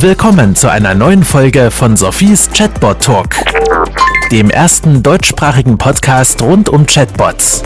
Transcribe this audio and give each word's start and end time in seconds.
Willkommen 0.00 0.54
zu 0.54 0.70
einer 0.70 0.94
neuen 0.94 1.24
Folge 1.24 1.72
von 1.72 1.96
Sophies 1.96 2.48
Chatbot 2.52 3.02
Talk, 3.02 3.34
dem 4.30 4.48
ersten 4.48 5.02
deutschsprachigen 5.02 5.76
Podcast 5.76 6.40
rund 6.40 6.68
um 6.68 6.86
Chatbots. 6.86 7.64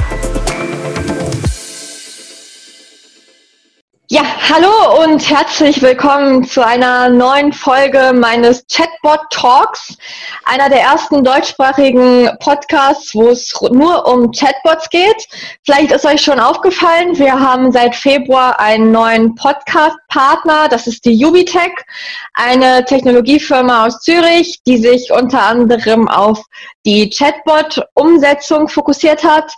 Ja, 4.15 4.25
hallo 4.51 5.03
und 5.03 5.27
herzlich 5.31 5.81
willkommen 5.81 6.45
zu 6.45 6.63
einer 6.63 7.09
neuen 7.09 7.51
Folge 7.51 8.13
meines 8.15 8.63
Chatbot 8.71 9.21
Talks, 9.31 9.97
einer 10.45 10.69
der 10.69 10.83
ersten 10.83 11.25
deutschsprachigen 11.25 12.29
Podcasts, 12.39 13.15
wo 13.15 13.29
es 13.29 13.59
nur 13.71 14.07
um 14.07 14.31
Chatbots 14.31 14.91
geht. 14.91 15.17
Vielleicht 15.65 15.93
ist 15.93 16.05
euch 16.05 16.21
schon 16.21 16.41
aufgefallen, 16.41 17.19
wir 17.19 17.41
haben 17.41 17.73
seit 17.73 17.97
Februar 17.97 18.61
einen 18.61 18.93
neuen 18.93 19.35
Podcast-Partner, 19.35 20.69
das 20.69 20.87
ist 20.87 21.07
die 21.07 21.25
Ubitech, 21.25 21.73
eine 22.35 22.85
Technologiefirma 22.85 23.87
aus 23.87 24.01
Zürich, 24.01 24.61
die 24.67 24.77
sich 24.77 25.11
unter 25.11 25.41
anderem 25.41 26.07
auf 26.07 26.39
die 26.85 27.09
Chatbot-Umsetzung 27.09 28.69
fokussiert 28.69 29.25
hat 29.25 29.51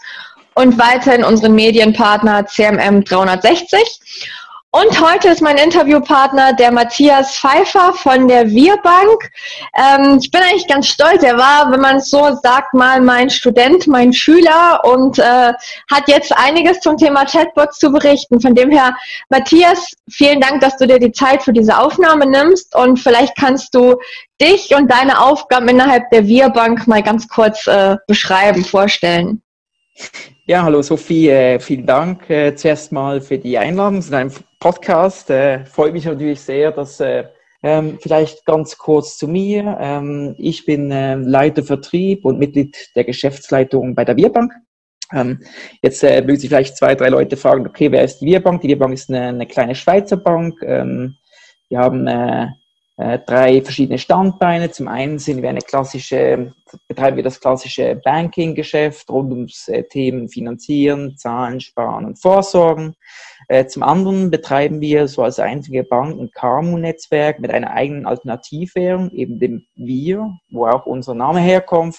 und 0.55 0.78
weiterhin 0.78 1.24
unseren 1.24 1.56
Medienpartner 1.56 2.46
CMM 2.46 3.02
360. 3.02 4.43
Und 4.74 5.01
heute 5.01 5.28
ist 5.28 5.41
mein 5.41 5.56
Interviewpartner 5.56 6.52
der 6.52 6.73
Matthias 6.73 7.37
Pfeiffer 7.37 7.92
von 7.92 8.27
der 8.27 8.51
Wir-Bank. 8.51 9.30
Ähm, 9.73 10.19
ich 10.20 10.33
bin 10.33 10.41
eigentlich 10.42 10.66
ganz 10.66 10.88
stolz. 10.88 11.23
Er 11.23 11.38
war, 11.38 11.70
wenn 11.70 11.80
man 11.80 11.98
es 11.98 12.10
so 12.10 12.37
sagt, 12.42 12.74
mal 12.74 13.00
mein 13.00 13.30
Student, 13.30 13.87
mein 13.87 14.12
Schüler 14.12 14.80
und 14.83 15.20
äh, 15.20 15.52
hat 15.88 16.09
jetzt 16.09 16.37
einiges 16.37 16.80
zum 16.80 16.97
Thema 16.97 17.24
Chatbots 17.24 17.78
zu 17.78 17.92
berichten. 17.92 18.41
Von 18.41 18.56
dem 18.56 18.73
her, 18.73 18.97
Matthias, 19.28 19.92
vielen 20.10 20.41
Dank, 20.41 20.60
dass 20.60 20.77
du 20.77 20.88
dir 20.88 20.98
die 20.98 21.12
Zeit 21.12 21.45
für 21.45 21.52
diese 21.52 21.78
Aufnahme 21.78 22.27
nimmst 22.27 22.75
und 22.75 22.98
vielleicht 22.98 23.36
kannst 23.36 23.77
du 23.77 23.95
dich 24.41 24.75
und 24.75 24.91
deine 24.91 25.20
Aufgaben 25.20 25.69
innerhalb 25.69 26.11
der 26.11 26.27
Wir-Bank 26.27 26.88
mal 26.88 27.05
ganz 27.05 27.28
kurz 27.28 27.64
äh, 27.69 27.94
beschreiben, 28.09 28.64
vorstellen. 28.64 29.41
Ja, 30.47 30.62
hallo 30.62 30.83
Sophie, 30.83 31.31
äh, 31.31 31.59
vielen 31.59 31.87
Dank 31.87 32.28
äh, 32.28 32.55
zuerst 32.55 32.92
mal 32.92 33.23
für 33.23 33.39
die 33.39 33.56
Einladung 33.56 34.03
zu 34.03 34.11
deinem 34.11 34.31
Podcast. 34.61 35.31
Äh, 35.31 35.64
freut 35.64 35.95
mich 35.95 36.05
natürlich 36.05 36.39
sehr, 36.39 36.70
dass 36.70 37.00
äh, 37.00 37.25
ähm, 37.62 37.98
vielleicht 37.98 38.45
ganz 38.45 38.77
kurz 38.77 39.17
zu 39.17 39.27
mir. 39.27 39.78
Ähm, 39.81 40.34
ich 40.37 40.67
bin 40.67 40.91
äh, 40.91 41.15
Leiter 41.15 41.62
Vertrieb 41.62 42.27
und 42.27 42.39
Mitglied 42.39 42.77
der 42.95 43.05
Geschäftsleitung 43.05 43.95
bei 43.95 44.05
der 44.05 44.19
Wirbank. 44.19 44.53
Ähm, 45.15 45.41
jetzt 45.81 46.05
äh, 46.05 46.27
will 46.27 46.39
sich 46.39 46.50
vielleicht 46.50 46.77
zwei, 46.77 46.95
drei 46.95 47.09
Leute 47.09 47.39
fragen, 47.39 47.67
okay, 47.67 47.91
wer 47.91 48.05
ist 48.05 48.19
die 48.19 48.27
Wirbank? 48.27 48.61
Die 48.61 48.69
Wirbank 48.69 48.92
ist 48.92 49.09
eine, 49.09 49.28
eine 49.28 49.47
kleine 49.47 49.75
Schweizer 49.75 50.19
Bank. 50.19 50.61
Ähm, 50.62 51.15
wir 51.70 51.78
haben 51.78 52.06
äh, 52.06 52.48
drei 52.97 53.61
verschiedene 53.61 53.98
Standbeine. 53.98 54.70
Zum 54.70 54.87
einen 54.87 55.19
sind 55.19 55.42
wir 55.42 55.48
eine 55.48 55.61
klassische, 55.61 56.55
betreiben 56.87 57.17
wir 57.17 57.25
das 57.25 57.41
klassische 57.41 57.97
Banking-Geschäft 57.97 59.11
rund 59.11 59.33
ums 59.33 59.67
äh, 59.69 59.83
Themen 59.84 60.28
Finanzieren, 60.28 61.17
Zahlen, 61.17 61.61
Sparen 61.61 62.05
und 62.05 62.20
Vorsorgen. 62.20 62.95
Äh, 63.48 63.67
zum 63.67 63.83
anderen 63.83 64.31
betreiben 64.31 64.81
wir 64.81 65.09
so 65.09 65.22
als 65.22 65.39
einzige 65.39 65.83
Bank 65.83 66.19
ein 66.19 66.31
KMU-Netzwerk 66.31 67.41
mit 67.41 67.50
einer 67.50 67.72
eigenen 67.72 68.06
Alternativwährung, 68.06 69.11
eben 69.11 69.41
dem 69.41 69.67
Wir, 69.75 70.39
wo 70.50 70.67
auch 70.67 70.87
unser 70.87 71.15
Name 71.15 71.41
herkommt. 71.41 71.97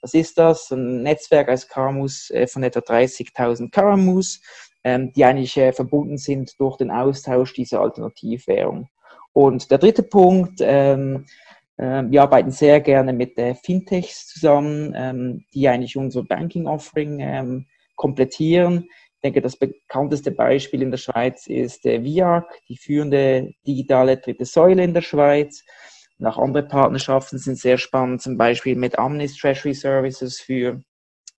Was 0.00 0.14
ist 0.14 0.38
das? 0.38 0.70
Ein 0.70 1.02
Netzwerk 1.02 1.48
als 1.48 1.68
KMUs 1.68 2.30
äh, 2.30 2.46
von 2.46 2.62
etwa 2.62 2.80
30.000 2.80 3.70
KMUs, 3.70 4.40
ähm, 4.84 5.12
die 5.12 5.24
eigentlich 5.24 5.56
äh, 5.56 5.72
verbunden 5.72 6.18
sind 6.18 6.52
durch 6.60 6.76
den 6.76 6.92
Austausch 6.92 7.52
dieser 7.54 7.80
Alternativwährung. 7.80 8.88
Und 9.36 9.70
der 9.70 9.76
dritte 9.76 10.02
Punkt, 10.02 10.60
ähm, 10.62 11.26
äh, 11.76 12.04
wir 12.08 12.22
arbeiten 12.22 12.50
sehr 12.50 12.80
gerne 12.80 13.12
mit 13.12 13.36
äh, 13.36 13.54
Fintechs 13.54 14.28
zusammen, 14.28 14.94
ähm, 14.96 15.44
die 15.52 15.68
eigentlich 15.68 15.94
unser 15.98 16.22
Banking-Offering 16.22 17.20
ähm, 17.20 17.66
komplettieren. 17.96 18.88
Ich 19.16 19.20
denke, 19.22 19.42
das 19.42 19.58
bekannteste 19.58 20.30
Beispiel 20.30 20.80
in 20.80 20.90
der 20.90 20.96
Schweiz 20.96 21.48
ist 21.48 21.84
äh, 21.84 22.02
VIAC, 22.02 22.46
die 22.70 22.78
führende 22.78 23.52
digitale 23.66 24.16
dritte 24.16 24.46
Säule 24.46 24.82
in 24.82 24.94
der 24.94 25.02
Schweiz. 25.02 25.62
Und 26.18 26.24
auch 26.24 26.38
andere 26.38 26.62
Partnerschaften 26.62 27.36
sind 27.36 27.58
sehr 27.58 27.76
spannend, 27.76 28.22
zum 28.22 28.38
Beispiel 28.38 28.74
mit 28.74 28.98
Amnis 28.98 29.36
Treasury 29.36 29.74
Services 29.74 30.40
für 30.40 30.80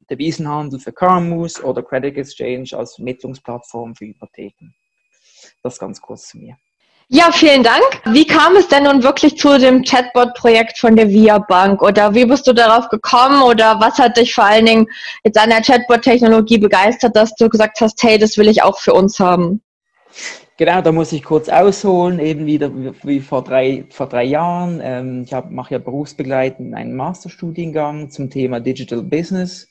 Devisenhandel 0.09 0.79
für 0.79 0.93
KMUs 0.93 1.65
oder 1.65 1.83
Credit 1.83 2.17
Exchange 2.17 2.69
als 2.75 2.95
Vermittlungsplattform 2.95 3.97
für 3.97 4.07
Hypotheken. 4.07 4.73
Das 5.65 5.81
ganz 5.81 6.01
kurz 6.01 6.29
zu 6.29 6.39
mir. 6.39 6.57
Ja, 7.11 7.31
vielen 7.33 7.63
Dank. 7.63 8.03
Wie 8.05 8.27
kam 8.27 8.55
es 8.57 8.69
denn 8.69 8.85
nun 8.85 9.03
wirklich 9.03 9.39
zu 9.39 9.59
dem 9.59 9.83
Chatbot-Projekt 9.83 10.77
von 10.79 10.95
der 10.95 11.09
VIA 11.09 11.39
Bank? 11.39 11.81
Oder 11.81 12.15
wie 12.15 12.27
bist 12.27 12.47
du 12.47 12.53
darauf 12.53 12.91
gekommen? 12.91 13.41
Oder 13.43 13.81
was 13.81 13.99
hat 13.99 14.19
dich 14.19 14.35
vor 14.35 14.45
allen 14.45 14.67
Dingen 14.67 14.87
jetzt 15.25 15.39
an 15.39 15.49
der 15.49 15.63
Chatbot-Technologie 15.63 16.59
begeistert, 16.59 17.17
dass 17.17 17.35
du 17.35 17.49
gesagt 17.49 17.81
hast, 17.81 18.03
hey, 18.03 18.19
das 18.19 18.37
will 18.37 18.47
ich 18.47 18.63
auch 18.63 18.79
für 18.79 18.93
uns 18.93 19.19
haben? 19.19 19.63
Genau, 20.59 20.83
da 20.83 20.93
muss 20.93 21.13
ich 21.13 21.25
kurz 21.25 21.49
ausholen, 21.49 22.19
eben 22.19 22.45
wieder 22.45 22.71
wie 23.03 23.21
vor 23.21 23.43
drei, 23.43 23.87
vor 23.89 24.09
drei 24.09 24.25
Jahren. 24.25 24.81
Ähm, 24.83 25.23
ich 25.25 25.33
mache 25.49 25.75
ja 25.75 25.79
berufsbegleitend 25.79 26.75
einen 26.75 26.95
Masterstudiengang 26.95 28.11
zum 28.11 28.29
Thema 28.29 28.61
Digital 28.61 29.01
Business 29.03 29.67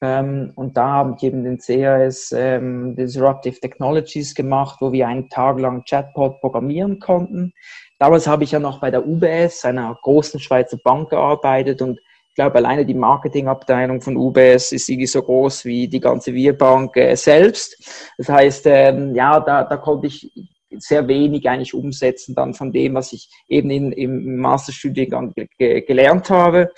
ähm, 0.00 0.52
und 0.54 0.76
da 0.76 0.88
habe 0.88 1.14
ich 1.16 1.22
eben 1.22 1.44
den 1.44 1.58
CAS 1.58 2.32
ähm, 2.36 2.94
Disruptive 2.96 3.58
Technologies 3.60 4.34
gemacht, 4.34 4.78
wo 4.80 4.92
wir 4.92 5.08
einen 5.08 5.28
Tag 5.28 5.58
lang 5.60 5.84
Chatbot 5.84 6.40
programmieren 6.40 6.98
konnten. 6.98 7.52
Damals 7.98 8.26
habe 8.26 8.44
ich 8.44 8.52
ja 8.52 8.58
noch 8.58 8.80
bei 8.80 8.90
der 8.90 9.06
UBS, 9.06 9.64
einer 9.64 9.96
großen 10.02 10.40
Schweizer 10.40 10.78
Bank, 10.82 11.10
gearbeitet 11.10 11.80
und 11.80 11.98
ich 12.34 12.36
glaube, 12.36 12.56
alleine 12.56 12.84
die 12.84 12.94
Marketingabteilung 12.94 14.00
von 14.00 14.16
UBS 14.16 14.72
ist 14.72 14.88
irgendwie 14.88 15.06
so 15.06 15.22
groß 15.22 15.66
wie 15.66 15.86
die 15.86 16.00
ganze 16.00 16.34
Wirbank 16.34 16.96
äh, 16.96 17.14
selbst. 17.14 18.10
Das 18.18 18.28
heißt, 18.28 18.66
ähm, 18.66 19.14
ja, 19.14 19.38
da, 19.38 19.62
da 19.62 19.76
konnte 19.76 20.08
ich 20.08 20.32
sehr 20.78 21.06
wenig 21.06 21.48
eigentlich 21.48 21.74
umsetzen 21.74 22.34
dann 22.34 22.54
von 22.54 22.72
dem, 22.72 22.94
was 22.94 23.12
ich 23.12 23.30
eben 23.48 23.70
in, 23.70 23.92
im 23.92 24.36
Masterstudiengang 24.38 25.32
gelernt 25.58 26.28
habe. 26.28 26.72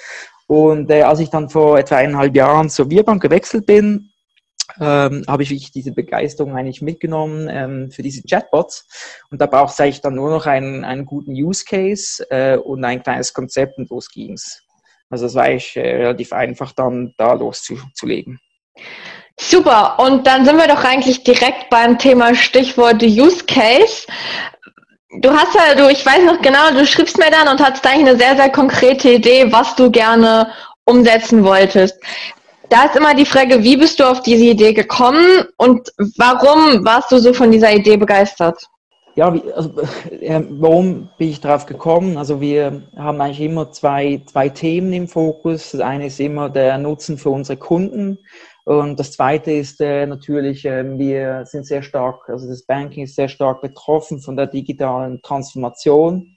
Und 0.47 0.91
äh, 0.91 1.03
als 1.03 1.21
ich 1.21 1.31
dann 1.31 1.51
vor 1.51 1.79
etwa 1.79 1.97
eineinhalb 1.97 2.37
Jahren 2.37 2.71
zur 2.71 2.91
Wirbank 2.91 3.23
gewechselt 3.23 3.67
bin, 3.67 4.11
ähm, 4.81 5.25
habe 5.27 5.43
ich 5.43 5.51
wirklich 5.51 5.73
diese 5.73 5.93
Begeisterung 5.93 6.57
eigentlich 6.57 6.83
mitgenommen 6.83 7.49
ähm, 7.51 7.91
für 7.91 8.03
diese 8.03 8.23
Chatbots. 8.23 8.87
Und 9.31 9.41
da 9.41 9.47
braucht 9.47 9.73
es 9.73 9.81
eigentlich 9.81 10.01
dann 10.01 10.15
nur 10.15 10.31
noch 10.31 10.47
einen, 10.47 10.85
einen 10.85 11.07
guten 11.07 11.33
Use 11.33 11.65
Case 11.65 12.25
äh, 12.31 12.57
und 12.57 12.85
ein 12.85 13.03
kleines 13.03 13.33
Konzept 13.33 13.79
und 13.79 13.91
los 13.91 14.11
ging's. 14.11 14.63
Also 15.09 15.27
es 15.27 15.35
war 15.35 15.45
eigentlich 15.45 15.77
äh, 15.77 15.97
relativ 15.97 16.33
einfach 16.33 16.73
dann 16.73 17.15
da 17.17 17.33
loszulegen. 17.33 18.41
Super, 19.39 19.99
und 19.99 20.27
dann 20.27 20.47
sind 20.47 20.57
wir 20.57 20.67
doch 20.67 20.83
eigentlich 20.83 21.23
direkt 21.23 21.69
beim 21.69 21.99
Thema 21.99 22.35
Stichwort 22.35 23.03
Use 23.03 23.45
Case. 23.45 24.07
Du 25.11 25.31
hast 25.31 25.55
ja, 25.55 25.75
du, 25.77 25.89
ich 25.89 26.05
weiß 26.05 26.25
noch 26.25 26.43
genau, 26.43 26.71
du 26.73 26.85
schriebst 26.85 27.17
mir 27.19 27.31
dann 27.31 27.49
und 27.49 27.65
hattest 27.65 27.87
eigentlich 27.87 28.09
eine 28.09 28.19
sehr, 28.19 28.37
sehr 28.37 28.51
konkrete 28.51 29.11
Idee, 29.13 29.53
was 29.53 29.77
du 29.77 29.91
gerne 29.91 30.49
umsetzen 30.85 31.45
wolltest. 31.45 31.99
Da 32.69 32.85
ist 32.85 32.97
immer 32.97 33.15
die 33.15 33.25
Frage, 33.25 33.63
wie 33.63 33.77
bist 33.77 34.01
du 34.01 34.05
auf 34.05 34.23
diese 34.23 34.45
Idee 34.45 34.73
gekommen 34.73 35.45
und 35.59 35.93
warum 36.17 36.85
warst 36.85 37.13
du 37.13 37.19
so 37.19 37.33
von 37.33 37.53
dieser 37.53 37.73
Idee 37.73 37.97
begeistert? 37.97 38.67
Ja, 39.15 39.35
also, 39.55 39.81
äh, 40.11 40.43
warum 40.51 41.09
bin 41.17 41.31
ich 41.31 41.41
darauf 41.41 41.65
gekommen? 41.67 42.19
Also 42.19 42.41
wir 42.41 42.83
haben 42.97 43.21
eigentlich 43.21 43.41
immer 43.41 43.71
zwei, 43.71 44.21
zwei 44.27 44.49
Themen 44.49 44.93
im 44.93 45.09
Fokus. 45.09 45.71
Das 45.71 45.81
eine 45.81 46.07
ist 46.07 46.21
immer 46.21 46.51
der 46.51 46.77
Nutzen 46.77 47.17
für 47.17 47.31
unsere 47.31 47.57
Kunden 47.57 48.19
und 48.67 48.99
das 48.99 49.13
Zweite 49.13 49.53
ist 49.53 49.81
äh, 49.81 50.07
natürlich, 50.07 50.65
äh, 50.65 50.99
wir 50.99 51.47
sind 51.47 51.69
sehr 51.69 51.85
stark, 51.85 52.29
also 52.29 52.49
das 52.49 52.67
Banking 52.67 53.05
ist 53.05 53.15
sehr 53.15 53.29
stark 53.29 53.63
betroffen 53.63 54.21
von 54.21 54.37
der 54.37 54.49
digitalen 54.49 55.23
Transformation. 55.23 56.37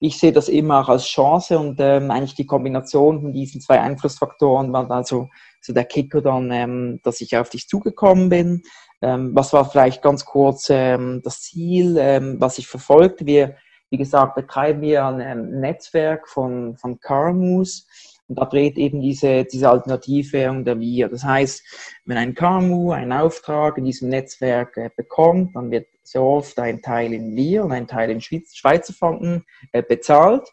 Ich 0.00 0.18
sehe 0.18 0.32
das 0.32 0.48
immer 0.48 0.80
auch 0.80 0.88
als 0.88 1.04
Chance 1.04 1.60
und 1.60 1.78
ähm, 1.78 2.10
eigentlich 2.10 2.34
die 2.34 2.46
Kombination 2.46 3.20
von 3.20 3.32
diesen 3.32 3.60
zwei 3.60 3.80
Einflussfaktoren 3.80 4.72
war 4.72 4.90
also 4.90 5.28
so 5.60 5.72
der 5.72 5.84
Kicker 5.84 6.20
dann, 6.20 6.50
ähm, 6.50 7.00
dass 7.04 7.20
ich 7.20 7.36
auf 7.36 7.48
dich 7.48 7.68
zugekommen 7.68 8.28
bin. 8.28 8.62
Ähm, 9.00 9.30
was 9.32 9.52
war 9.52 9.64
vielleicht 9.64 10.02
ganz 10.02 10.24
kurz 10.24 10.66
ähm, 10.68 11.20
das 11.22 11.42
Ziel, 11.42 11.96
ähm, 11.96 12.40
was 12.40 12.58
ich 12.58 12.66
verfolgte? 12.66 13.24
Wir, 13.24 13.54
wie 13.88 13.98
gesagt, 13.98 14.34
betreiben 14.34 14.80
wir 14.80 15.04
ein 15.04 15.20
ähm, 15.20 15.60
Netzwerk 15.60 16.28
von, 16.28 16.76
von 16.76 16.98
CarMoose 16.98 17.84
und 18.32 18.38
da 18.38 18.46
dreht 18.46 18.78
eben 18.78 19.02
diese, 19.02 19.44
diese 19.44 19.68
Alternativwährung 19.68 20.64
der 20.64 20.80
Wir. 20.80 21.10
Das 21.10 21.22
heißt, 21.22 22.00
wenn 22.06 22.16
ein 22.16 22.34
KMU 22.34 22.90
einen 22.92 23.12
Auftrag 23.12 23.76
in 23.76 23.84
diesem 23.84 24.08
Netzwerk 24.08 24.74
äh, 24.78 24.88
bekommt, 24.96 25.54
dann 25.54 25.70
wird 25.70 25.86
sehr 26.02 26.22
oft 26.22 26.58
ein 26.58 26.80
Teil 26.80 27.12
in 27.12 27.36
Wir 27.36 27.62
und 27.62 27.72
ein 27.72 27.86
Teil 27.86 28.10
in 28.10 28.22
Schweiz, 28.22 28.56
Schweizer 28.56 28.94
Franken 28.94 29.44
äh, 29.72 29.82
bezahlt. 29.82 30.48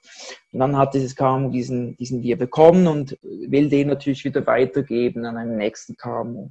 Und 0.51 0.59
dann 0.59 0.77
hat 0.77 0.93
dieses 0.93 1.15
KMU 1.15 1.51
diesen, 1.51 1.95
diesen 1.95 2.21
Wir 2.21 2.37
bekommen 2.37 2.85
und 2.85 3.17
will 3.21 3.69
den 3.69 3.87
natürlich 3.87 4.25
wieder 4.25 4.45
weitergeben 4.45 5.23
an 5.23 5.37
einen 5.37 5.55
nächsten 5.55 5.95
KMU. 5.95 6.49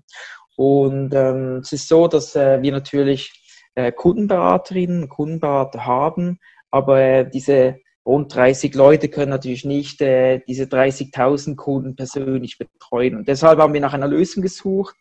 Und 0.57 1.13
ähm, 1.13 1.59
es 1.59 1.75
ist 1.75 1.89
so, 1.89 2.09
dass 2.09 2.35
äh, 2.37 2.63
wir 2.63 2.73
natürlich 2.73 3.67
äh, 3.75 3.93
Kundenberaterinnen 3.93 5.03
und 5.03 5.09
Kundenberater 5.11 5.85
haben, 5.85 6.39
aber 6.71 6.99
äh, 6.99 7.31
diese 7.31 7.81
rund 8.09 8.35
30 8.35 8.75
Leute 8.75 9.09
können 9.09 9.31
natürlich 9.31 9.67
nicht 9.67 10.01
äh, 10.01 10.41
diese 10.49 10.65
30.000 10.65 11.57
Kunden 11.57 11.95
persönlich 11.95 12.57
betreuen. 12.57 13.17
Und 13.17 13.29
deshalb 13.29 13.59
haben 13.59 13.75
wir 13.75 13.83
nach 13.83 13.93
einer 13.93 14.09
Lösung 14.09 14.43
gesucht, 14.43 14.97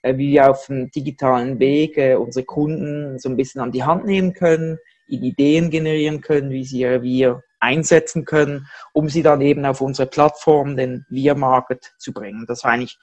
äh, 0.00 0.16
wie 0.16 0.32
wir 0.32 0.50
auf 0.50 0.66
dem 0.66 0.90
digitalen 0.90 1.58
Weg 1.58 1.98
äh, 1.98 2.14
unsere 2.14 2.46
Kunden 2.46 3.18
so 3.18 3.28
ein 3.28 3.36
bisschen 3.36 3.60
an 3.60 3.72
die 3.72 3.84
Hand 3.84 4.06
nehmen 4.06 4.32
können, 4.32 4.78
Ideen 5.06 5.70
generieren 5.70 6.22
können, 6.22 6.50
wie 6.50 6.64
sie 6.64 6.80
ihr 6.80 6.92
Revier 6.92 7.42
einsetzen 7.60 8.24
können, 8.24 8.66
um 8.94 9.10
sie 9.10 9.22
dann 9.22 9.42
eben 9.42 9.66
auf 9.66 9.82
unsere 9.82 10.08
Plattform, 10.08 10.76
den 10.76 11.04
Wir 11.10 11.34
Market, 11.34 11.92
zu 11.98 12.12
bringen. 12.12 12.46
Das 12.48 12.64
war 12.64 12.72
eigentlich 12.72 12.98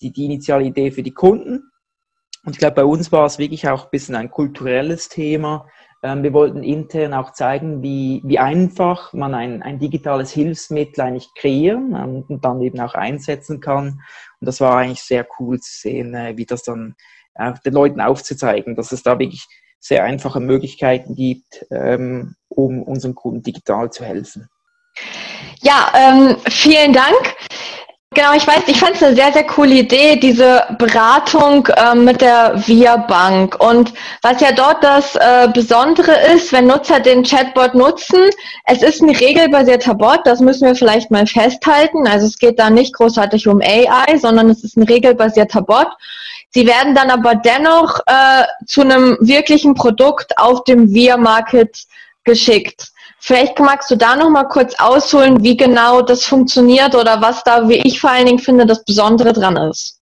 die, 0.00 0.12
die 0.12 0.24
initiale 0.24 0.64
Idee 0.64 0.90
für 0.90 1.04
die 1.04 1.14
Kunden. 1.14 1.70
Und 2.44 2.52
ich 2.52 2.58
glaube, 2.58 2.76
bei 2.76 2.84
uns 2.84 3.12
war 3.12 3.26
es 3.26 3.38
wirklich 3.38 3.68
auch 3.68 3.84
ein 3.84 3.90
bisschen 3.90 4.16
ein 4.16 4.30
kulturelles 4.30 5.08
Thema, 5.08 5.66
wir 6.02 6.32
wollten 6.32 6.62
intern 6.62 7.12
auch 7.12 7.32
zeigen, 7.32 7.82
wie, 7.82 8.22
wie 8.24 8.38
einfach 8.38 9.12
man 9.12 9.34
ein, 9.34 9.62
ein 9.62 9.78
digitales 9.78 10.30
Hilfsmittel 10.30 11.00
eigentlich 11.02 11.28
kreieren 11.34 11.94
ähm, 11.96 12.24
und 12.28 12.44
dann 12.44 12.62
eben 12.62 12.80
auch 12.80 12.94
einsetzen 12.94 13.60
kann. 13.60 14.00
Und 14.40 14.46
das 14.46 14.60
war 14.60 14.76
eigentlich 14.76 15.02
sehr 15.02 15.26
cool 15.38 15.58
zu 15.58 15.80
sehen, 15.80 16.14
äh, 16.14 16.36
wie 16.36 16.46
das 16.46 16.62
dann 16.62 16.94
auch 17.34 17.58
den 17.58 17.72
Leuten 17.72 18.00
aufzuzeigen, 18.00 18.76
dass 18.76 18.92
es 18.92 19.02
da 19.02 19.18
wirklich 19.18 19.46
sehr 19.80 20.04
einfache 20.04 20.40
Möglichkeiten 20.40 21.14
gibt, 21.14 21.66
ähm, 21.70 22.34
um 22.48 22.82
unseren 22.82 23.14
Kunden 23.14 23.42
digital 23.42 23.90
zu 23.90 24.04
helfen. 24.04 24.48
Ja, 25.62 25.92
ähm, 25.96 26.36
vielen 26.48 26.92
Dank. 26.92 27.36
Genau, 28.14 28.32
ich 28.34 28.46
weiß, 28.46 28.62
ich 28.68 28.80
fand 28.80 28.96
es 28.96 29.02
eine 29.02 29.14
sehr, 29.14 29.32
sehr 29.32 29.46
coole 29.46 29.74
Idee, 29.74 30.16
diese 30.16 30.64
Beratung 30.78 31.66
äh, 31.66 31.94
mit 31.94 32.22
der 32.22 32.54
VIA 32.66 32.96
Bank. 32.96 33.62
Und 33.62 33.92
was 34.22 34.40
ja 34.40 34.50
dort 34.50 34.82
das 34.82 35.14
äh, 35.14 35.48
Besondere 35.52 36.12
ist, 36.34 36.50
wenn 36.52 36.66
Nutzer 36.66 37.00
den 37.00 37.22
Chatbot 37.22 37.74
nutzen, 37.74 38.30
es 38.64 38.82
ist 38.82 39.02
ein 39.02 39.10
regelbasierter 39.10 39.94
Bot, 39.94 40.20
das 40.24 40.40
müssen 40.40 40.66
wir 40.66 40.74
vielleicht 40.74 41.10
mal 41.10 41.26
festhalten. 41.26 42.08
Also 42.08 42.26
es 42.26 42.38
geht 42.38 42.58
da 42.58 42.70
nicht 42.70 42.94
großartig 42.94 43.46
um 43.46 43.60
AI, 43.60 44.16
sondern 44.16 44.48
es 44.48 44.64
ist 44.64 44.78
ein 44.78 44.84
regelbasierter 44.84 45.60
Bot. 45.60 45.88
Sie 46.50 46.66
werden 46.66 46.94
dann 46.94 47.10
aber 47.10 47.34
dennoch 47.34 48.00
äh, 48.06 48.44
zu 48.66 48.80
einem 48.80 49.18
wirklichen 49.20 49.74
Produkt 49.74 50.36
auf 50.38 50.64
dem 50.64 50.94
VIA 50.94 51.18
Market 51.18 51.84
geschickt. 52.24 52.90
Vielleicht 53.20 53.58
magst 53.58 53.90
du 53.90 53.96
da 53.96 54.16
noch 54.16 54.30
mal 54.30 54.44
kurz 54.44 54.74
ausholen, 54.78 55.42
wie 55.42 55.56
genau 55.56 56.02
das 56.02 56.24
funktioniert 56.24 56.94
oder 56.94 57.20
was 57.20 57.42
da, 57.44 57.68
wie 57.68 57.78
ich 57.78 58.00
vor 58.00 58.10
allen 58.10 58.26
Dingen 58.26 58.38
finde, 58.38 58.64
das 58.64 58.84
Besondere 58.84 59.32
dran 59.32 59.56
ist. 59.56 60.00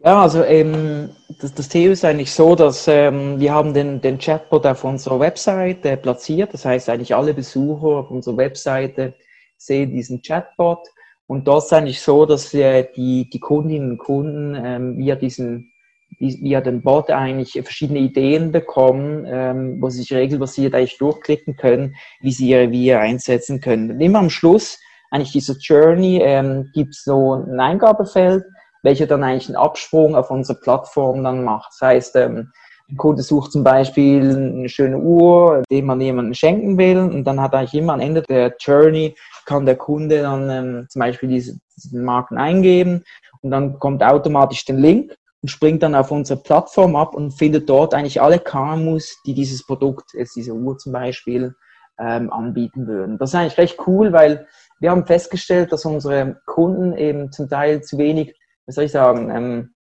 Ja, 0.00 0.22
also 0.22 0.44
ähm, 0.44 1.10
das, 1.40 1.54
das 1.54 1.68
Thema 1.68 1.92
ist 1.92 2.04
eigentlich 2.04 2.32
so, 2.32 2.54
dass 2.54 2.86
ähm, 2.86 3.40
wir 3.40 3.52
haben 3.52 3.74
den, 3.74 4.00
den 4.00 4.18
Chatbot 4.18 4.66
auf 4.66 4.84
unserer 4.84 5.18
Webseite 5.18 5.96
platziert. 5.96 6.54
Das 6.54 6.64
heißt, 6.64 6.88
eigentlich 6.88 7.14
alle 7.14 7.34
Besucher 7.34 7.98
auf 7.98 8.10
unserer 8.10 8.36
Webseite 8.36 9.14
sehen 9.56 9.92
diesen 9.92 10.22
Chatbot. 10.22 10.86
Und 11.26 11.48
dort 11.48 11.64
ist 11.64 11.72
eigentlich 11.72 12.00
so, 12.00 12.26
dass 12.26 12.52
wir 12.52 12.84
die, 12.84 13.28
die 13.28 13.40
Kundinnen 13.40 13.92
und 13.92 13.98
Kunden 13.98 14.54
ähm, 14.54 14.98
via 14.98 15.16
diesen 15.16 15.72
via 16.18 16.60
den 16.60 16.82
Bot 16.82 17.10
eigentlich 17.10 17.52
verschiedene 17.52 18.00
Ideen 18.00 18.52
bekommen, 18.52 19.24
ähm, 19.28 19.80
wo 19.80 19.88
sie 19.88 19.98
sich 19.98 20.12
regelbasiert 20.12 20.74
eigentlich 20.74 20.98
durchklicken 20.98 21.56
können, 21.56 21.94
wie 22.20 22.32
sie 22.32 22.48
ihre 22.48 22.62
Revier 22.62 23.00
einsetzen 23.00 23.60
können. 23.60 23.90
Und 23.92 24.00
immer 24.00 24.18
am 24.18 24.30
Schluss 24.30 24.78
eigentlich 25.10 25.32
dieser 25.32 25.54
Journey 25.58 26.20
ähm, 26.22 26.70
gibt 26.74 26.94
es 26.94 27.04
so 27.04 27.34
ein 27.34 27.58
Eingabefeld, 27.58 28.44
welcher 28.82 29.06
dann 29.06 29.24
eigentlich 29.24 29.48
einen 29.48 29.56
Absprung 29.56 30.14
auf 30.14 30.30
unsere 30.30 30.58
Plattform 30.60 31.24
dann 31.24 31.44
macht. 31.44 31.72
Das 31.72 31.88
heißt, 31.88 32.16
ähm, 32.16 32.52
ein 32.90 32.96
Kunde 32.96 33.22
sucht 33.22 33.52
zum 33.52 33.64
Beispiel 33.64 34.30
eine 34.30 34.68
schöne 34.68 34.98
Uhr, 34.98 35.62
die 35.70 35.82
man 35.82 36.00
jemandem 36.00 36.34
schenken 36.34 36.78
will 36.78 36.98
und 36.98 37.24
dann 37.24 37.40
hat 37.40 37.54
eigentlich 37.54 37.74
immer 37.74 37.92
am 37.94 38.00
Ende 38.00 38.22
der 38.22 38.54
Journey 38.58 39.14
kann 39.44 39.66
der 39.66 39.76
Kunde 39.76 40.22
dann 40.22 40.50
ähm, 40.50 40.86
zum 40.88 41.00
Beispiel 41.00 41.28
diese, 41.28 41.58
diesen 41.76 42.04
Marken 42.04 42.38
eingeben 42.38 43.04
und 43.42 43.50
dann 43.50 43.78
kommt 43.78 44.02
automatisch 44.02 44.64
den 44.64 44.78
Link 44.78 45.14
und 45.42 45.48
springt 45.48 45.82
dann 45.82 45.94
auf 45.94 46.10
unsere 46.10 46.40
Plattform 46.40 46.96
ab 46.96 47.14
und 47.14 47.32
findet 47.32 47.68
dort 47.68 47.94
eigentlich 47.94 48.20
alle 48.20 48.38
KMUs, 48.38 49.20
die 49.24 49.34
dieses 49.34 49.64
Produkt, 49.64 50.12
jetzt 50.14 50.34
diese 50.36 50.52
Uhr 50.52 50.78
zum 50.78 50.92
Beispiel, 50.92 51.54
ähm, 52.00 52.32
anbieten 52.32 52.86
würden. 52.86 53.18
Das 53.18 53.30
ist 53.30 53.34
eigentlich 53.34 53.58
recht 53.58 53.78
cool, 53.86 54.12
weil 54.12 54.46
wir 54.80 54.90
haben 54.90 55.06
festgestellt, 55.06 55.72
dass 55.72 55.84
unsere 55.84 56.40
Kunden 56.46 56.96
eben 56.96 57.32
zum 57.32 57.48
Teil 57.48 57.82
zu 57.82 57.98
wenig, 57.98 58.34
was 58.66 58.76
soll 58.76 58.84
ich 58.84 58.92
sagen, 58.92 59.30
ähm, 59.30 59.74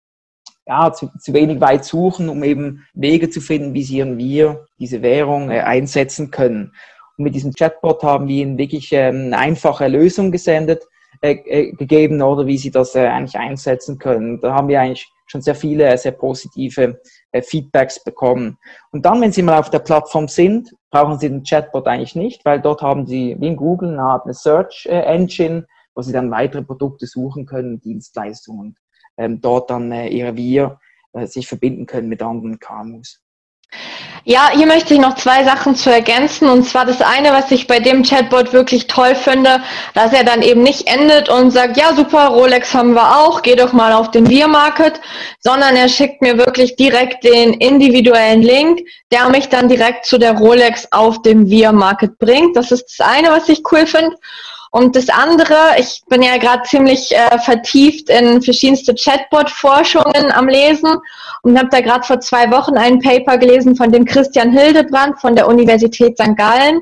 ja, 0.65 0.91
zu, 0.91 1.09
zu 1.19 1.33
wenig 1.33 1.61
weit 1.61 1.85
suchen, 1.85 2.27
um 2.29 2.43
eben 2.43 2.85
Wege 2.93 3.29
zu 3.29 3.39
finden, 3.39 3.73
wie 3.73 3.83
sie 3.83 3.97
ihren 3.97 4.17
Wir, 4.17 4.65
diese 4.79 5.01
Währung 5.01 5.49
äh, 5.49 5.61
einsetzen 5.61 6.31
können. 6.31 6.73
Und 7.17 7.23
mit 7.23 7.35
diesem 7.35 7.53
Chatbot 7.53 8.03
haben 8.03 8.27
wir 8.27 8.43
ihnen 8.43 8.57
wirklich 8.57 8.91
ähm, 8.91 9.27
eine 9.27 9.37
einfache 9.37 9.87
Lösung 9.87 10.31
gesendet, 10.31 10.83
äh, 11.21 11.33
äh, 11.45 11.71
gegeben, 11.71 12.21
oder 12.21 12.45
wie 12.47 12.57
sie 12.57 12.71
das 12.71 12.95
äh, 12.95 13.07
eigentlich 13.07 13.37
einsetzen 13.37 13.97
können. 13.97 14.41
Da 14.41 14.53
haben 14.53 14.67
wir 14.67 14.81
eigentlich 14.81 15.09
schon 15.27 15.41
sehr 15.41 15.55
viele 15.55 15.97
sehr 15.97 16.13
positive 16.13 16.99
äh, 17.31 17.41
Feedbacks 17.41 18.03
bekommen. 18.03 18.57
Und 18.91 19.05
dann, 19.05 19.21
wenn 19.21 19.31
Sie 19.31 19.43
mal 19.43 19.59
auf 19.59 19.69
der 19.69 19.79
Plattform 19.79 20.27
sind, 20.27 20.73
brauchen 20.89 21.19
Sie 21.19 21.29
den 21.29 21.43
Chatbot 21.43 21.87
eigentlich 21.87 22.15
nicht, 22.15 22.43
weil 22.45 22.59
dort 22.61 22.81
haben 22.81 23.05
Sie 23.05 23.35
wie 23.39 23.47
in 23.47 23.57
Google 23.57 23.89
eine 23.89 24.01
Art 24.01 24.25
eine 24.25 24.33
Search 24.33 24.87
äh, 24.89 25.01
Engine, 25.01 25.67
wo 25.93 26.01
Sie 26.01 26.13
dann 26.13 26.31
weitere 26.31 26.63
Produkte 26.63 27.05
suchen 27.05 27.45
können, 27.45 27.79
Dienstleistungen 27.79 28.75
ähm, 29.17 29.41
dort 29.41 29.69
dann 29.69 29.91
äh, 29.91 30.07
Ihre 30.07 30.35
Wir 30.35 30.79
äh, 31.13 31.25
sich 31.25 31.47
verbinden 31.47 31.85
können 31.85 32.07
mit 32.07 32.21
anderen 32.21 32.59
KMUs. 32.59 33.21
Ja, 34.29 34.49
hier 34.53 34.67
möchte 34.67 34.93
ich 34.93 34.99
noch 34.99 35.15
zwei 35.15 35.45
Sachen 35.45 35.77
zu 35.77 35.89
ergänzen. 35.89 36.49
Und 36.49 36.63
zwar 36.63 36.85
das 36.85 37.01
eine, 37.01 37.31
was 37.31 37.49
ich 37.49 37.65
bei 37.65 37.79
dem 37.79 38.03
Chatbot 38.03 38.51
wirklich 38.51 38.87
toll 38.87 39.15
finde, 39.15 39.61
dass 39.93 40.11
er 40.11 40.25
dann 40.25 40.41
eben 40.41 40.63
nicht 40.63 40.87
endet 40.87 41.29
und 41.29 41.51
sagt, 41.51 41.77
ja 41.77 41.93
super, 41.95 42.27
Rolex 42.27 42.73
haben 42.73 42.93
wir 42.93 43.19
auch, 43.19 43.41
geh 43.41 43.55
doch 43.55 43.71
mal 43.71 43.93
auf 43.93 44.11
den 44.11 44.29
Wir 44.29 44.49
Market, 44.49 44.99
sondern 45.39 45.77
er 45.77 45.87
schickt 45.87 46.21
mir 46.21 46.37
wirklich 46.37 46.75
direkt 46.75 47.23
den 47.23 47.53
individuellen 47.53 48.41
Link, 48.41 48.81
der 49.13 49.29
mich 49.29 49.47
dann 49.47 49.69
direkt 49.69 50.05
zu 50.05 50.17
der 50.17 50.33
Rolex 50.33 50.91
auf 50.91 51.21
dem 51.21 51.49
Wir 51.49 51.71
Market 51.71 52.19
bringt. 52.19 52.57
Das 52.57 52.73
ist 52.73 52.97
das 52.99 53.07
eine, 53.07 53.29
was 53.29 53.47
ich 53.47 53.63
cool 53.71 53.87
finde. 53.87 54.17
Und 54.77 54.95
das 54.95 55.09
andere, 55.09 55.55
ich 55.79 56.03
bin 56.07 56.21
ja 56.21 56.37
gerade 56.37 56.61
ziemlich 56.61 57.11
äh, 57.11 57.39
vertieft 57.39 58.11
in 58.11 58.43
verschiedenste 58.43 58.93
Chatbot-Forschungen 58.93 60.31
am 60.31 60.47
Lesen 60.47 60.99
und 61.41 61.57
habe 61.57 61.69
da 61.71 61.81
gerade 61.81 62.03
vor 62.03 62.19
zwei 62.19 62.51
Wochen 62.51 62.77
ein 62.77 62.99
Paper 62.99 63.39
gelesen 63.39 63.75
von 63.75 63.91
dem 63.91 64.05
Christian 64.05 64.51
Hildebrand 64.51 65.19
von 65.19 65.35
der 65.35 65.47
Universität 65.47 66.15
St. 66.19 66.37
Gallen. 66.37 66.79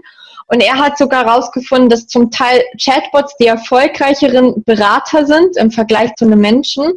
Und 0.47 0.59
er 0.59 0.77
hat 0.77 0.97
sogar 0.97 1.25
herausgefunden, 1.25 1.87
dass 1.87 2.05
zum 2.07 2.31
Teil 2.31 2.65
Chatbots 2.83 3.37
die 3.37 3.47
erfolgreicheren 3.47 4.61
Berater 4.65 5.25
sind 5.25 5.55
im 5.55 5.71
Vergleich 5.71 6.13
zu 6.15 6.25
einem 6.25 6.41
Menschen. 6.41 6.91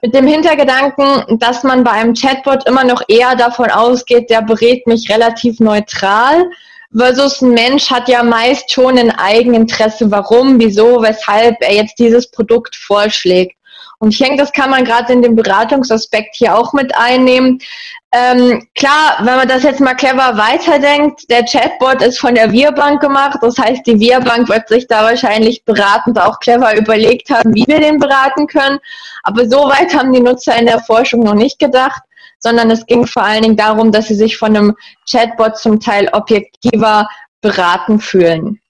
Mit 0.00 0.14
dem 0.14 0.28
Hintergedanken, 0.28 1.40
dass 1.40 1.64
man 1.64 1.82
bei 1.82 1.90
einem 1.90 2.14
Chatbot 2.14 2.68
immer 2.68 2.84
noch 2.84 3.02
eher 3.08 3.34
davon 3.34 3.68
ausgeht, 3.68 4.30
der 4.30 4.42
berät 4.42 4.86
mich 4.86 5.10
relativ 5.10 5.58
neutral 5.58 6.48
versus 6.96 7.40
ein 7.40 7.50
Mensch 7.50 7.90
hat 7.90 8.08
ja 8.08 8.22
meist 8.22 8.70
schon 8.72 8.98
ein 8.98 9.10
Eigeninteresse, 9.10 10.10
warum, 10.10 10.58
wieso, 10.58 11.02
weshalb 11.02 11.56
er 11.60 11.74
jetzt 11.74 11.98
dieses 11.98 12.30
Produkt 12.30 12.76
vorschlägt. 12.76 13.56
Und 13.98 14.14
ich 14.14 14.18
denke, 14.18 14.38
das 14.38 14.52
kann 14.52 14.70
man 14.70 14.84
gerade 14.84 15.12
in 15.12 15.20
dem 15.20 15.36
Beratungsaspekt 15.36 16.34
hier 16.34 16.56
auch 16.56 16.72
mit 16.72 16.96
einnehmen. 16.96 17.58
Ähm, 18.12 18.66
klar, 18.74 19.18
wenn 19.18 19.36
man 19.36 19.46
das 19.46 19.62
jetzt 19.62 19.78
mal 19.78 19.94
clever 19.94 20.38
weiterdenkt, 20.38 21.30
der 21.30 21.44
Chatbot 21.44 22.00
ist 22.00 22.18
von 22.18 22.34
der 22.34 22.50
Wirbank 22.50 23.02
gemacht. 23.02 23.38
Das 23.42 23.58
heißt, 23.58 23.86
die 23.86 24.00
Wirbank 24.00 24.48
wird 24.48 24.68
sich 24.68 24.86
da 24.86 25.04
wahrscheinlich 25.04 25.64
beratend 25.66 26.18
auch 26.18 26.40
clever 26.40 26.74
überlegt 26.76 27.28
haben, 27.28 27.54
wie 27.54 27.66
wir 27.66 27.78
den 27.78 27.98
beraten 27.98 28.46
können. 28.46 28.78
Aber 29.22 29.46
so 29.48 29.68
weit 29.68 29.94
haben 29.94 30.14
die 30.14 30.20
Nutzer 30.20 30.56
in 30.56 30.66
der 30.66 30.80
Forschung 30.80 31.20
noch 31.20 31.34
nicht 31.34 31.58
gedacht 31.58 32.00
sondern 32.40 32.70
es 32.70 32.84
ging 32.86 33.06
vor 33.06 33.22
allen 33.22 33.42
Dingen 33.42 33.56
darum, 33.56 33.92
dass 33.92 34.08
sie 34.08 34.14
sich 34.14 34.36
von 34.36 34.56
einem 34.56 34.74
Chatbot 35.08 35.56
zum 35.56 35.78
Teil 35.78 36.08
objektiver 36.12 37.08
beraten 37.40 38.00
fühlen. 38.00 38.60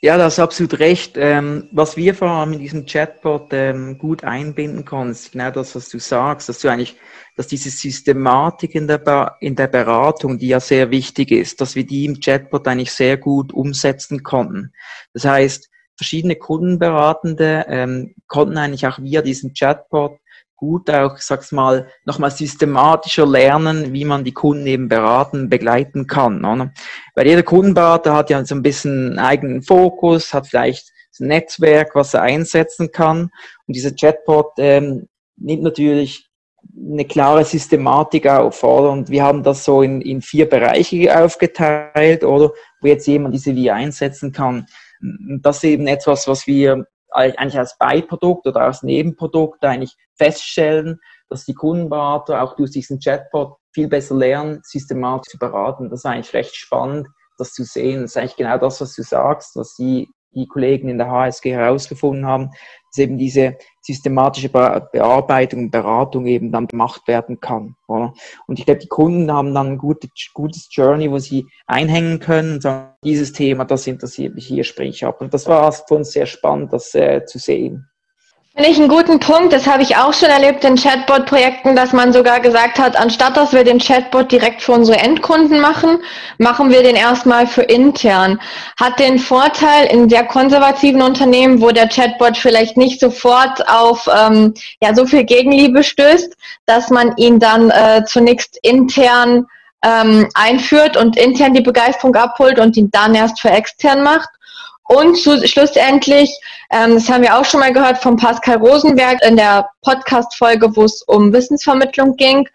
Ja, 0.00 0.16
das 0.16 0.34
ist 0.34 0.38
absolut 0.38 0.78
recht. 0.78 1.16
Ähm, 1.16 1.68
was 1.72 1.96
wir 1.96 2.14
vor 2.14 2.28
allem 2.28 2.52
in 2.52 2.60
diesem 2.60 2.86
Chatbot 2.86 3.48
ähm, 3.52 3.98
gut 3.98 4.22
einbinden 4.22 4.84
können, 4.84 5.10
ist 5.10 5.32
genau 5.32 5.50
das, 5.50 5.74
was 5.74 5.88
du 5.88 5.98
sagst, 5.98 6.48
dass 6.48 6.60
du 6.60 6.68
eigentlich, 6.68 6.96
dass 7.36 7.48
diese 7.48 7.70
Systematik 7.70 8.76
in 8.76 8.86
der, 8.86 9.36
in 9.40 9.56
der 9.56 9.66
Beratung, 9.66 10.38
die 10.38 10.48
ja 10.48 10.60
sehr 10.60 10.90
wichtig 10.90 11.32
ist, 11.32 11.60
dass 11.60 11.74
wir 11.74 11.84
die 11.84 12.04
im 12.04 12.20
Chatbot 12.20 12.68
eigentlich 12.68 12.92
sehr 12.92 13.16
gut 13.16 13.52
umsetzen 13.52 14.22
konnten. 14.22 14.72
Das 15.12 15.24
heißt, 15.24 15.68
verschiedene 15.96 16.36
Kundenberatende 16.36 17.66
ähm, 17.68 18.14
konnten 18.28 18.56
eigentlich 18.56 18.86
auch 18.86 19.00
via 19.00 19.22
diesen 19.22 19.54
Chatbot 19.54 20.18
gut 20.58 20.90
auch, 20.90 21.16
sag's 21.18 21.52
mal, 21.52 21.88
nochmal 22.04 22.30
systematischer 22.30 23.24
lernen, 23.24 23.94
wie 23.94 24.04
man 24.04 24.24
die 24.24 24.34
Kunden 24.34 24.66
eben 24.66 24.88
beraten, 24.88 25.48
begleiten 25.48 26.06
kann. 26.06 26.44
Oder? 26.44 26.72
Weil 27.14 27.26
jeder 27.26 27.42
Kundenberater 27.42 28.14
hat 28.14 28.28
ja 28.28 28.44
so 28.44 28.54
ein 28.54 28.62
bisschen 28.62 29.10
einen 29.10 29.18
eigenen 29.18 29.62
Fokus, 29.62 30.34
hat 30.34 30.48
vielleicht 30.48 30.92
ein 31.20 31.28
Netzwerk, 31.28 31.94
was 31.94 32.14
er 32.14 32.22
einsetzen 32.22 32.92
kann. 32.92 33.30
Und 33.66 33.76
dieser 33.76 33.92
Chatbot 33.92 34.52
ähm, 34.58 35.08
nimmt 35.36 35.62
natürlich 35.62 36.28
eine 36.76 37.04
klare 37.04 37.44
Systematik 37.44 38.26
auf, 38.26 38.62
oder? 38.62 38.90
Und 38.90 39.08
wir 39.08 39.22
haben 39.22 39.42
das 39.42 39.64
so 39.64 39.82
in, 39.82 40.00
in 40.00 40.20
vier 40.20 40.48
Bereiche 40.48 41.24
aufgeteilt, 41.24 42.24
oder? 42.24 42.52
wo 42.80 42.88
jetzt 42.88 43.06
jemand 43.06 43.34
diese 43.34 43.54
wie 43.54 43.70
einsetzen 43.70 44.32
kann. 44.32 44.66
Das 45.40 45.58
ist 45.58 45.64
eben 45.64 45.86
etwas, 45.86 46.26
was 46.26 46.46
wir 46.46 46.86
eigentlich 47.12 47.58
als 47.58 47.76
Beiprodukt 47.78 48.46
oder 48.46 48.62
als 48.62 48.82
Nebenprodukt 48.82 49.64
eigentlich 49.64 49.96
feststellen, 50.16 51.00
dass 51.28 51.44
die 51.44 51.54
Kundenberater 51.54 52.42
auch 52.42 52.56
durch 52.56 52.70
diesen 52.70 53.00
Chatbot 53.00 53.56
viel 53.72 53.88
besser 53.88 54.16
lernen, 54.16 54.60
systematisch 54.62 55.32
zu 55.32 55.38
beraten. 55.38 55.90
Das 55.90 56.00
ist 56.00 56.06
eigentlich 56.06 56.32
recht 56.34 56.56
spannend, 56.56 57.08
das 57.36 57.52
zu 57.52 57.64
sehen. 57.64 58.02
Das 58.02 58.12
ist 58.12 58.16
eigentlich 58.16 58.36
genau 58.36 58.58
das, 58.58 58.80
was 58.80 58.94
du 58.94 59.02
sagst, 59.02 59.56
was 59.56 59.74
die, 59.74 60.08
die 60.34 60.46
Kollegen 60.46 60.88
in 60.88 60.98
der 60.98 61.10
HSG 61.10 61.52
herausgefunden 61.52 62.26
haben, 62.26 62.50
dass 62.90 62.98
eben 62.98 63.18
diese 63.18 63.56
systematische 63.82 64.48
Bearbeitung 64.48 65.64
und 65.64 65.70
Beratung 65.70 66.26
eben 66.26 66.52
dann 66.52 66.66
gemacht 66.66 67.06
werden 67.06 67.40
kann. 67.40 67.74
Oder? 67.86 68.12
Und 68.46 68.58
ich 68.58 68.66
glaube, 68.66 68.80
die 68.80 68.88
Kunden 68.88 69.32
haben 69.32 69.54
dann 69.54 69.72
ein 69.72 69.78
gutes, 69.78 70.68
Journey, 70.70 71.10
wo 71.10 71.18
sie 71.18 71.46
einhängen 71.66 72.20
können 72.20 72.54
und 72.54 72.62
sagen, 72.62 72.94
dieses 73.04 73.32
Thema, 73.32 73.64
das 73.64 73.86
interessiert 73.86 74.34
mich, 74.34 74.46
hier 74.46 74.64
sprich 74.64 74.88
ich 74.88 75.04
ab. 75.04 75.20
Und 75.20 75.34
das 75.34 75.46
war 75.46 75.72
für 75.72 75.94
uns 75.94 76.12
sehr 76.12 76.26
spannend, 76.26 76.72
das 76.72 76.94
äh, 76.94 77.24
zu 77.24 77.38
sehen. 77.38 77.88
Finde 78.54 78.70
ich 78.70 78.78
einen 78.78 78.88
guten 78.88 79.20
Punkt. 79.20 79.52
Das 79.52 79.68
habe 79.68 79.82
ich 79.82 79.96
auch 79.96 80.12
schon 80.12 80.30
erlebt 80.30 80.64
in 80.64 80.74
Chatbot-Projekten, 80.74 81.76
dass 81.76 81.92
man 81.92 82.12
sogar 82.12 82.40
gesagt 82.40 82.80
hat, 82.80 82.96
anstatt 82.96 83.36
dass 83.36 83.52
wir 83.52 83.62
den 83.62 83.78
Chatbot 83.78 84.32
direkt 84.32 84.62
für 84.62 84.72
unsere 84.72 84.98
Endkunden 84.98 85.60
machen, 85.60 86.02
machen 86.38 86.70
wir 86.70 86.82
den 86.82 86.96
erstmal 86.96 87.46
für 87.46 87.62
intern. 87.62 88.40
Hat 88.80 88.98
den 88.98 89.20
Vorteil 89.20 89.86
in 89.92 90.08
sehr 90.08 90.24
konservativen 90.24 91.02
Unternehmen, 91.02 91.60
wo 91.60 91.70
der 91.70 91.88
Chatbot 91.88 92.36
vielleicht 92.36 92.76
nicht 92.76 92.98
sofort 92.98 93.68
auf 93.68 94.08
ähm, 94.12 94.54
ja, 94.82 94.92
so 94.92 95.06
viel 95.06 95.22
Gegenliebe 95.22 95.84
stößt, 95.84 96.34
dass 96.66 96.90
man 96.90 97.16
ihn 97.16 97.38
dann 97.38 97.70
äh, 97.70 98.02
zunächst 98.06 98.58
intern 98.62 99.46
ähm, 99.84 100.28
einführt 100.34 100.96
und 100.96 101.16
intern 101.16 101.54
die 101.54 101.62
Begeisterung 101.62 102.16
abholt 102.16 102.58
und 102.58 102.76
ihn 102.76 102.90
dann 102.90 103.14
erst 103.14 103.40
für 103.40 103.50
extern 103.50 104.02
macht. 104.02 104.28
Und 104.88 105.16
zu, 105.16 105.46
schlussendlich, 105.46 106.30
ähm, 106.70 106.94
das 106.94 107.08
haben 107.10 107.22
wir 107.22 107.38
auch 107.38 107.44
schon 107.44 107.60
mal 107.60 107.72
gehört 107.72 107.98
von 107.98 108.16
Pascal 108.16 108.56
Rosenberg 108.56 109.22
in 109.22 109.36
der 109.36 109.68
Podcast-Folge, 109.82 110.74
wo 110.74 110.84
es 110.84 111.02
um 111.02 111.30
Wissensvermittlung 111.30 112.16
ging, 112.16 112.48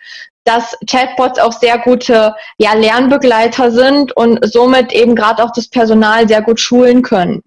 dass 0.43 0.75
Chatbots 0.89 1.39
auch 1.39 1.53
sehr 1.53 1.77
gute 1.77 2.33
ja, 2.57 2.73
Lernbegleiter 2.73 3.71
sind 3.71 4.17
und 4.17 4.39
somit 4.51 4.91
eben 4.91 5.15
gerade 5.15 5.43
auch 5.43 5.51
das 5.51 5.67
Personal 5.69 6.27
sehr 6.27 6.41
gut 6.41 6.59
schulen 6.59 7.03
können. 7.03 7.43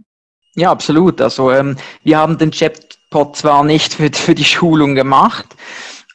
Ja, 0.55 0.71
absolut. 0.71 1.21
Also 1.21 1.50
ähm, 1.50 1.76
wir 2.05 2.19
haben 2.19 2.38
den 2.38 2.52
Chatbot 2.52 3.37
zwar 3.37 3.64
nicht 3.64 3.95
für, 3.95 4.11
für 4.12 4.37
die 4.37 4.45
Schulung 4.45 4.95
gemacht, 4.95 5.47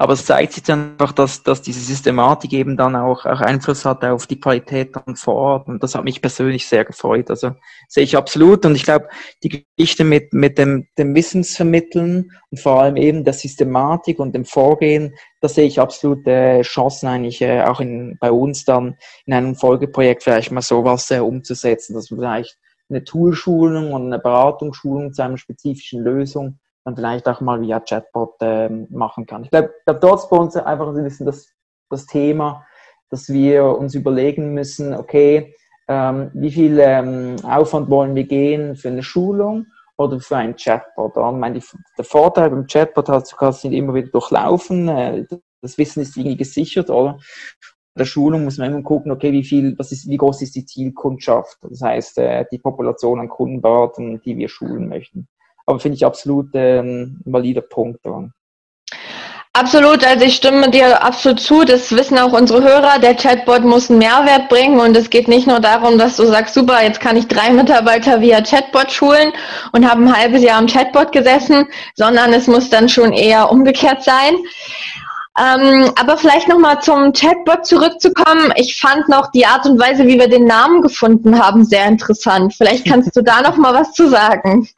aber 0.02 0.14
es 0.14 0.26
zeigt 0.26 0.54
sich 0.54 0.64
dann 0.64 0.94
einfach, 0.94 1.12
dass, 1.12 1.44
dass 1.44 1.62
diese 1.62 1.80
Systematik 1.80 2.54
eben 2.54 2.76
dann 2.76 2.96
auch, 2.96 3.24
auch 3.28 3.40
Einfluss 3.40 3.86
hat 3.86 4.04
auf 4.04 4.26
die 4.26 4.40
Qualität 4.40 4.96
dann 4.96 5.16
vor 5.16 5.36
Ort. 5.36 5.68
Und 5.68 5.84
das 5.84 5.94
hat 5.94 6.04
mich 6.04 6.24
persönlich 6.24 6.66
sehr 6.66 6.86
gefreut. 6.86 7.30
Also 7.30 7.52
sehe 7.88 8.06
ich 8.06 8.18
absolut. 8.18 8.66
Und 8.66 8.74
ich 8.74 8.82
glaube, 8.82 9.10
die 9.44 9.64
Geschichte 9.78 10.04
mit, 10.04 10.34
mit 10.34 10.58
dem, 10.58 10.88
dem 10.98 11.14
Wissensvermitteln 11.14 12.32
und 12.50 12.60
vor 12.60 12.82
allem 12.82 12.96
eben 12.96 13.24
der 13.24 13.36
Systematik 13.36 14.18
und 14.18 14.34
dem 14.34 14.44
Vorgehen, 14.44 15.14
da 15.40 15.48
sehe 15.48 15.68
ich 15.68 15.80
absolut 15.80 16.26
äh, 16.26 16.64
Chancen 16.64 17.08
eigentlich 17.08 17.40
äh, 17.44 17.62
auch 17.62 17.80
in, 17.80 18.18
bei 18.20 18.32
uns 18.32 18.66
dann 18.66 18.98
in 19.28 19.34
einem 19.36 19.54
Folgeprojekt 19.54 20.24
vielleicht 20.24 20.52
mal 20.52 20.64
sowas 20.64 21.12
äh, 21.12 21.20
umzusetzen, 21.20 21.94
dass 21.94 22.10
man 22.10 22.22
vielleicht 22.22 22.58
eine 22.90 23.04
Toolschulung 23.04 23.94
und 23.94 24.08
eine 24.08 24.18
Beratungsschulung 24.18 25.14
zu 25.14 25.22
einer 25.22 25.38
spezifischen 25.38 26.04
Lösung 26.04 26.58
dann 26.84 26.96
vielleicht 26.96 27.28
auch 27.28 27.42
mal 27.42 27.62
via 27.62 27.80
Chatbot 27.80 28.36
ähm, 28.42 28.88
machen 28.90 29.26
kann. 29.26 29.44
Ich 29.44 29.52
glaube, 29.52 29.74
glaub, 29.86 30.02
dort 30.02 30.20
ist 30.20 30.30
bei 30.30 30.38
uns 30.38 30.56
einfach 30.56 30.88
ein 30.88 31.04
bisschen 31.04 31.26
das, 31.26 31.48
das 31.90 32.06
Thema, 32.06 32.66
dass 33.10 33.30
wir 33.30 33.66
uns 33.66 33.94
überlegen 33.94 34.54
müssen, 34.54 34.94
okay, 34.94 35.56
ähm, 35.88 36.32
wie 36.34 36.52
viel 36.52 36.80
ähm, 36.80 37.36
Aufwand 37.44 37.90
wollen 37.90 38.16
wir 38.16 38.24
gehen 38.24 38.76
für 38.76 38.88
eine 38.88 39.04
Schulung 39.04 39.66
oder 39.98 40.20
für 40.20 40.38
einen 40.38 40.56
Chatbot? 40.56 41.18
Und 41.18 41.40
meine, 41.40 41.60
der 41.98 42.06
Vorteil 42.06 42.50
beim 42.50 42.66
Chatbot 42.66 43.10
hast, 43.10 43.32
du 43.32 43.36
kannst 43.36 43.64
ihn 43.64 43.74
immer 43.74 43.94
wieder 43.94 44.08
durchlaufen, 44.08 44.88
äh, 44.88 45.26
das 45.62 45.78
Wissen 45.78 46.02
ist 46.02 46.18
irgendwie 46.18 46.38
gesichert, 46.38 46.90
oder? 46.90 47.20
der 47.98 48.06
Schulung 48.06 48.46
muss 48.46 48.58
man 48.58 48.72
immer 48.72 48.84
gucken, 48.84 49.12
okay, 49.12 49.32
wie 49.32 49.44
viel, 49.44 49.78
was 49.78 49.92
ist, 49.92 50.08
wie 50.08 50.18
groß 50.18 50.42
ist 50.42 50.56
die 50.56 50.66
Zielkundschaft? 50.66 51.58
Das 51.62 51.82
heißt, 51.82 52.18
äh, 52.20 52.46
die 52.52 52.60
Population 52.60 53.20
an 53.20 53.30
Kundenberatern, 53.30 54.22
die 54.22 54.38
wir 54.38 54.48
schulen 54.48 54.88
möchten. 54.88 55.28
Aber 55.66 55.80
finde 55.80 55.96
ich 55.96 56.06
absolut 56.06 56.50
ähm, 56.54 57.22
ein 57.26 57.34
valider 57.34 57.62
Punkt 57.62 58.06
daran. 58.06 58.34
Absolut, 59.54 60.06
also 60.08 60.24
ich 60.24 60.36
stimme 60.36 60.70
dir 60.72 61.04
absolut 61.04 61.42
zu. 61.42 61.66
Das 61.66 61.92
wissen 61.92 62.18
auch 62.18 62.32
unsere 62.32 62.64
Hörer. 62.64 63.00
Der 63.00 63.16
Chatbot 63.16 63.66
muss 63.66 63.90
einen 63.90 64.00
Mehrwert 64.00 64.48
bringen 64.48 64.80
und 64.80 64.96
es 64.96 65.10
geht 65.10 65.28
nicht 65.28 65.46
nur 65.46 65.60
darum, 65.60 65.98
dass 65.98 66.16
du 66.16 66.26
sagst, 66.26 66.54
super, 66.54 66.82
jetzt 66.82 67.02
kann 67.02 67.18
ich 67.18 67.28
drei 67.28 67.50
Mitarbeiter 67.50 68.22
via 68.22 68.42
Chatbot 68.42 68.90
schulen 68.90 69.34
und 69.74 69.90
habe 69.90 70.04
ein 70.04 70.18
halbes 70.18 70.42
Jahr 70.42 70.58
am 70.58 70.68
Chatbot 70.68 71.12
gesessen, 71.12 71.68
sondern 71.96 72.32
es 72.32 72.48
muss 72.48 72.70
dann 72.70 72.88
schon 72.88 73.12
eher 73.12 73.52
umgekehrt 73.52 74.04
sein. 74.04 74.36
Ähm, 75.38 75.92
aber 76.00 76.18
vielleicht 76.18 76.48
nochmal 76.48 76.82
zum 76.82 77.12
Chatbot 77.12 77.66
zurückzukommen. 77.66 78.54
Ich 78.56 78.80
fand 78.80 79.10
noch 79.10 79.32
die 79.32 79.46
Art 79.46 79.66
und 79.66 79.78
Weise, 79.80 80.08
wie 80.08 80.18
wir 80.18 80.30
den 80.30 80.46
Namen 80.46 80.82
gefunden 80.82 81.38
haben, 81.38 81.66
sehr 81.66 81.88
interessant. 81.88 82.54
Vielleicht 82.54 82.86
kannst 82.86 83.18
du 83.18 83.22
da 83.22 83.42
nochmal 83.42 83.74
was 83.74 83.92
zu 83.92 84.10
sagen. 84.10 84.70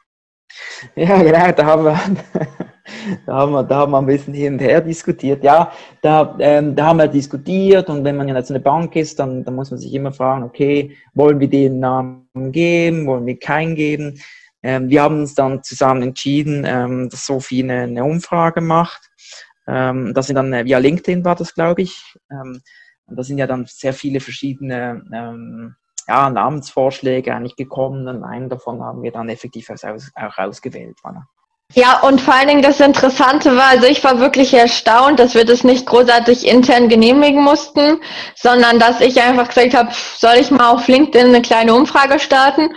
Ja, 0.96 1.22
genau, 1.22 1.52
da 1.52 1.66
haben 1.66 1.84
wir, 1.84 2.00
da 3.26 3.32
haben 3.34 3.52
wir, 3.52 3.62
da 3.62 3.76
haben 3.78 3.92
wir 3.92 3.98
ein 3.98 4.06
bisschen 4.06 4.34
hin 4.34 4.54
und 4.54 4.58
her 4.60 4.80
diskutiert. 4.80 5.42
Ja, 5.42 5.72
da, 6.02 6.36
ähm, 6.38 6.74
da 6.74 6.86
haben 6.86 6.98
wir 6.98 7.08
diskutiert 7.08 7.88
und 7.88 8.04
wenn 8.04 8.16
man 8.16 8.28
jetzt 8.28 8.50
eine 8.50 8.60
Bank 8.60 8.96
ist, 8.96 9.18
dann, 9.18 9.44
dann 9.44 9.54
muss 9.54 9.70
man 9.70 9.80
sich 9.80 9.92
immer 9.94 10.12
fragen, 10.12 10.44
okay, 10.44 10.96
wollen 11.14 11.40
wir 11.40 11.48
den 11.48 11.80
Namen 11.80 12.52
geben, 12.52 13.06
wollen 13.06 13.26
wir 13.26 13.38
keinen 13.38 13.74
geben? 13.74 14.20
Ähm, 14.62 14.88
wir 14.88 15.02
haben 15.02 15.20
uns 15.20 15.34
dann 15.34 15.62
zusammen 15.62 16.02
entschieden, 16.02 16.64
ähm, 16.66 17.10
dass 17.10 17.26
Sophie 17.26 17.62
eine, 17.62 17.82
eine 17.82 18.04
Umfrage 18.04 18.60
macht. 18.60 19.10
Ähm, 19.66 20.12
das 20.14 20.26
sind 20.26 20.36
dann 20.36 20.52
äh, 20.52 20.64
via 20.64 20.78
LinkedIn 20.78 21.24
war 21.24 21.34
das, 21.34 21.54
glaube 21.54 21.82
ich. 21.82 22.16
Ähm, 22.30 22.62
und 23.06 23.16
da 23.16 23.22
sind 23.22 23.38
ja 23.38 23.46
dann 23.46 23.66
sehr 23.66 23.92
viele 23.92 24.20
verschiedene 24.20 25.04
ähm, 25.12 25.74
ja, 26.08 26.30
Namensvorschläge 26.30 27.34
eigentlich 27.34 27.56
gekommen 27.56 28.06
und 28.08 28.24
einen 28.24 28.48
davon 28.48 28.82
haben 28.82 29.02
wir 29.02 29.12
dann 29.12 29.28
effektiv 29.28 29.70
auch 29.70 30.38
ausgewählt. 30.38 30.96
Ja, 31.72 32.00
und 32.00 32.20
vor 32.20 32.34
allen 32.34 32.48
Dingen 32.48 32.62
das 32.62 32.78
Interessante 32.78 33.56
war, 33.56 33.68
also 33.70 33.86
ich 33.86 34.04
war 34.04 34.20
wirklich 34.20 34.54
erstaunt, 34.54 35.18
dass 35.18 35.34
wir 35.34 35.44
das 35.44 35.64
nicht 35.64 35.86
großartig 35.86 36.46
intern 36.46 36.88
genehmigen 36.88 37.42
mussten, 37.42 38.00
sondern 38.36 38.78
dass 38.78 39.00
ich 39.00 39.20
einfach 39.20 39.48
gesagt 39.48 39.74
habe, 39.74 39.88
soll 39.92 40.36
ich 40.38 40.50
mal 40.50 40.70
auf 40.70 40.86
LinkedIn 40.86 41.28
eine 41.28 41.42
kleine 41.42 41.74
Umfrage 41.74 42.18
starten? 42.18 42.74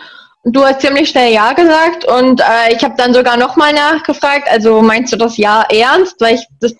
Du 0.49 0.63
hast 0.63 0.79
ziemlich 0.79 1.09
schnell 1.09 1.33
Ja 1.33 1.51
gesagt 1.51 2.05
und 2.05 2.39
äh, 2.39 2.73
ich 2.73 2.81
habe 2.81 2.93
dann 2.97 3.13
sogar 3.13 3.35
nochmal 3.35 3.73
nachgefragt, 3.73 4.49
also 4.49 4.81
meinst 4.81 5.11
du 5.11 5.17
das 5.17 5.35
Ja 5.35 5.65
ernst? 5.69 6.21
Weil 6.21 6.35
ich 6.35 6.47
das 6.61 6.73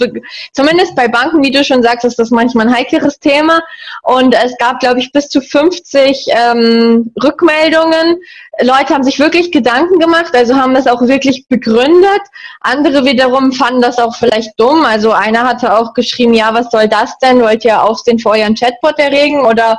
zumindest 0.54 0.96
bei 0.96 1.10
Banken, 1.10 1.44
wie 1.44 1.52
du 1.52 1.62
schon 1.66 1.84
sagst, 1.84 2.06
ist 2.06 2.18
das 2.18 2.32
manchmal 2.32 2.68
ein 2.68 2.74
heikleres 2.74 3.20
Thema 3.20 3.62
und 4.04 4.34
es 4.34 4.58
gab, 4.58 4.80
glaube 4.80 5.00
ich, 5.00 5.12
bis 5.12 5.28
zu 5.28 5.42
50 5.42 6.28
ähm, 6.30 7.12
Rückmeldungen. 7.22 8.22
Leute 8.62 8.94
haben 8.94 9.04
sich 9.04 9.20
wirklich 9.20 9.52
Gedanken 9.52 10.00
gemacht, 10.00 10.34
also 10.34 10.56
haben 10.56 10.74
das 10.74 10.88
auch 10.88 11.02
wirklich 11.02 11.46
begründet. 11.50 12.22
Andere 12.62 13.04
wiederum 13.04 13.52
fanden 13.52 13.82
das 13.82 13.98
auch 13.98 14.16
vielleicht 14.16 14.58
dumm. 14.58 14.86
Also 14.86 15.12
einer 15.12 15.44
hatte 15.44 15.78
auch 15.78 15.94
geschrieben, 15.94 16.34
ja, 16.34 16.54
was 16.54 16.72
soll 16.72 16.88
das 16.88 17.18
denn? 17.18 17.42
Wollt 17.42 17.66
ihr 17.66 17.84
Aufsehen 17.84 18.18
vor 18.18 18.32
euren 18.32 18.56
Chatbot 18.56 18.98
erregen 18.98 19.46
oder 19.46 19.78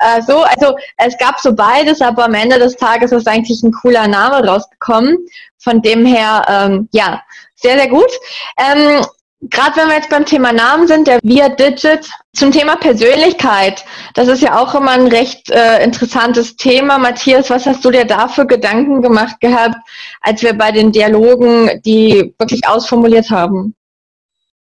äh, 0.00 0.22
so, 0.22 0.42
also 0.42 0.76
es 0.96 1.16
gab 1.18 1.38
so 1.38 1.54
beides, 1.54 2.00
aber 2.00 2.24
am 2.24 2.34
Ende 2.34 2.58
des 2.58 2.76
Tages 2.76 3.12
ist 3.12 3.28
eigentlich 3.28 3.62
ein 3.62 3.72
cooler 3.72 4.08
Name 4.08 4.46
rausgekommen. 4.46 5.18
Von 5.58 5.82
dem 5.82 6.06
her, 6.06 6.44
ähm, 6.48 6.88
ja, 6.92 7.22
sehr, 7.54 7.76
sehr 7.76 7.88
gut. 7.88 8.10
Ähm, 8.58 9.04
Gerade 9.42 9.76
wenn 9.76 9.88
wir 9.88 9.96
jetzt 9.96 10.10
beim 10.10 10.26
Thema 10.26 10.52
Namen 10.52 10.86
sind, 10.86 11.08
der 11.08 11.18
Via 11.22 11.48
Digit, 11.48 12.10
zum 12.34 12.52
Thema 12.52 12.76
Persönlichkeit, 12.76 13.86
das 14.12 14.28
ist 14.28 14.42
ja 14.42 14.60
auch 14.60 14.74
immer 14.74 14.90
ein 14.90 15.06
recht 15.06 15.50
äh, 15.50 15.82
interessantes 15.82 16.56
Thema. 16.56 16.98
Matthias, 16.98 17.48
was 17.48 17.64
hast 17.64 17.82
du 17.82 17.90
dir 17.90 18.04
dafür 18.04 18.44
Gedanken 18.44 19.00
gemacht 19.00 19.40
gehabt, 19.40 19.76
als 20.20 20.42
wir 20.42 20.52
bei 20.52 20.72
den 20.72 20.92
Dialogen 20.92 21.80
die 21.86 22.34
wirklich 22.38 22.68
ausformuliert 22.68 23.30
haben? 23.30 23.74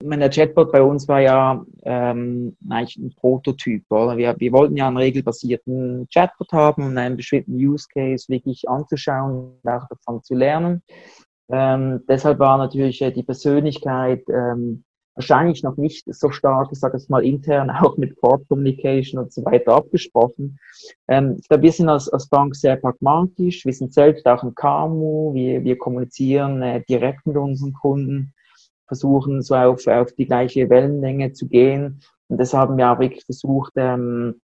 Der 0.01 0.31
Chatbot 0.31 0.71
bei 0.73 0.83
uns 0.83 1.09
war 1.09 1.21
ja 1.21 1.65
ähm, 1.83 2.57
eigentlich 2.69 2.97
ein 2.97 3.15
Prototyp. 3.17 3.85
Oder? 3.91 4.17
Wir, 4.17 4.35
wir 4.39 4.53
wollten 4.53 4.77
ja 4.77 4.87
einen 4.87 4.97
regelbasierten 4.97 6.09
Chatbot 6.13 6.53
haben, 6.53 6.87
um 6.87 6.97
einen 6.97 7.17
bestimmten 7.17 7.55
Use 7.55 7.87
Case 7.93 8.29
wirklich 8.29 8.69
anzuschauen 8.69 9.59
und 9.63 9.71
auch 9.71 9.87
davon 9.89 10.23
zu 10.23 10.35
lernen. 10.35 10.83
Ähm, 11.51 12.03
deshalb 12.09 12.39
war 12.39 12.59
natürlich 12.59 13.01
äh, 13.03 13.11
die 13.11 13.23
Persönlichkeit 13.23 14.23
ähm, 14.29 14.85
wahrscheinlich 15.15 15.65
noch 15.65 15.77
nicht 15.77 16.05
so 16.15 16.31
stark, 16.31 16.69
ich 16.71 16.79
sage 16.79 16.97
es 16.97 17.09
mal 17.09 17.25
intern, 17.25 17.71
auch 17.83 17.97
mit 17.97 18.15
Core 18.21 18.45
Communication 18.49 19.21
und 19.21 19.33
so 19.33 19.45
weiter 19.45 19.73
abgesprochen. 19.75 20.59
Ähm, 21.09 21.37
ich 21.41 21.49
glaube, 21.49 21.65
wir 21.65 21.73
sind 21.73 21.89
als, 21.89 22.09
als 22.09 22.29
Bank 22.29 22.55
sehr 22.55 22.77
pragmatisch, 22.77 23.65
wir 23.65 23.73
sind 23.73 23.93
selbst 23.93 24.27
auch 24.27 24.45
ein 24.45 24.55
KMU, 24.55 25.35
wir, 25.35 25.65
wir 25.65 25.77
kommunizieren 25.77 26.63
äh, 26.63 26.85
direkt 26.89 27.27
mit 27.27 27.37
unseren 27.37 27.73
Kunden 27.73 28.33
versuchen, 28.89 29.43
so 29.43 29.55
auf, 29.55 29.87
auf 29.87 30.13
die 30.13 30.27
gleiche 30.27 30.69
Wellenlänge 30.69 31.33
zu 31.33 31.47
gehen. 31.47 32.01
Und 32.29 32.41
das 32.41 32.53
haben 32.53 32.77
wir 32.77 32.91
auch 32.91 32.99
wirklich 32.99 33.25
versucht, 33.25 33.73
ähm, 33.77 34.41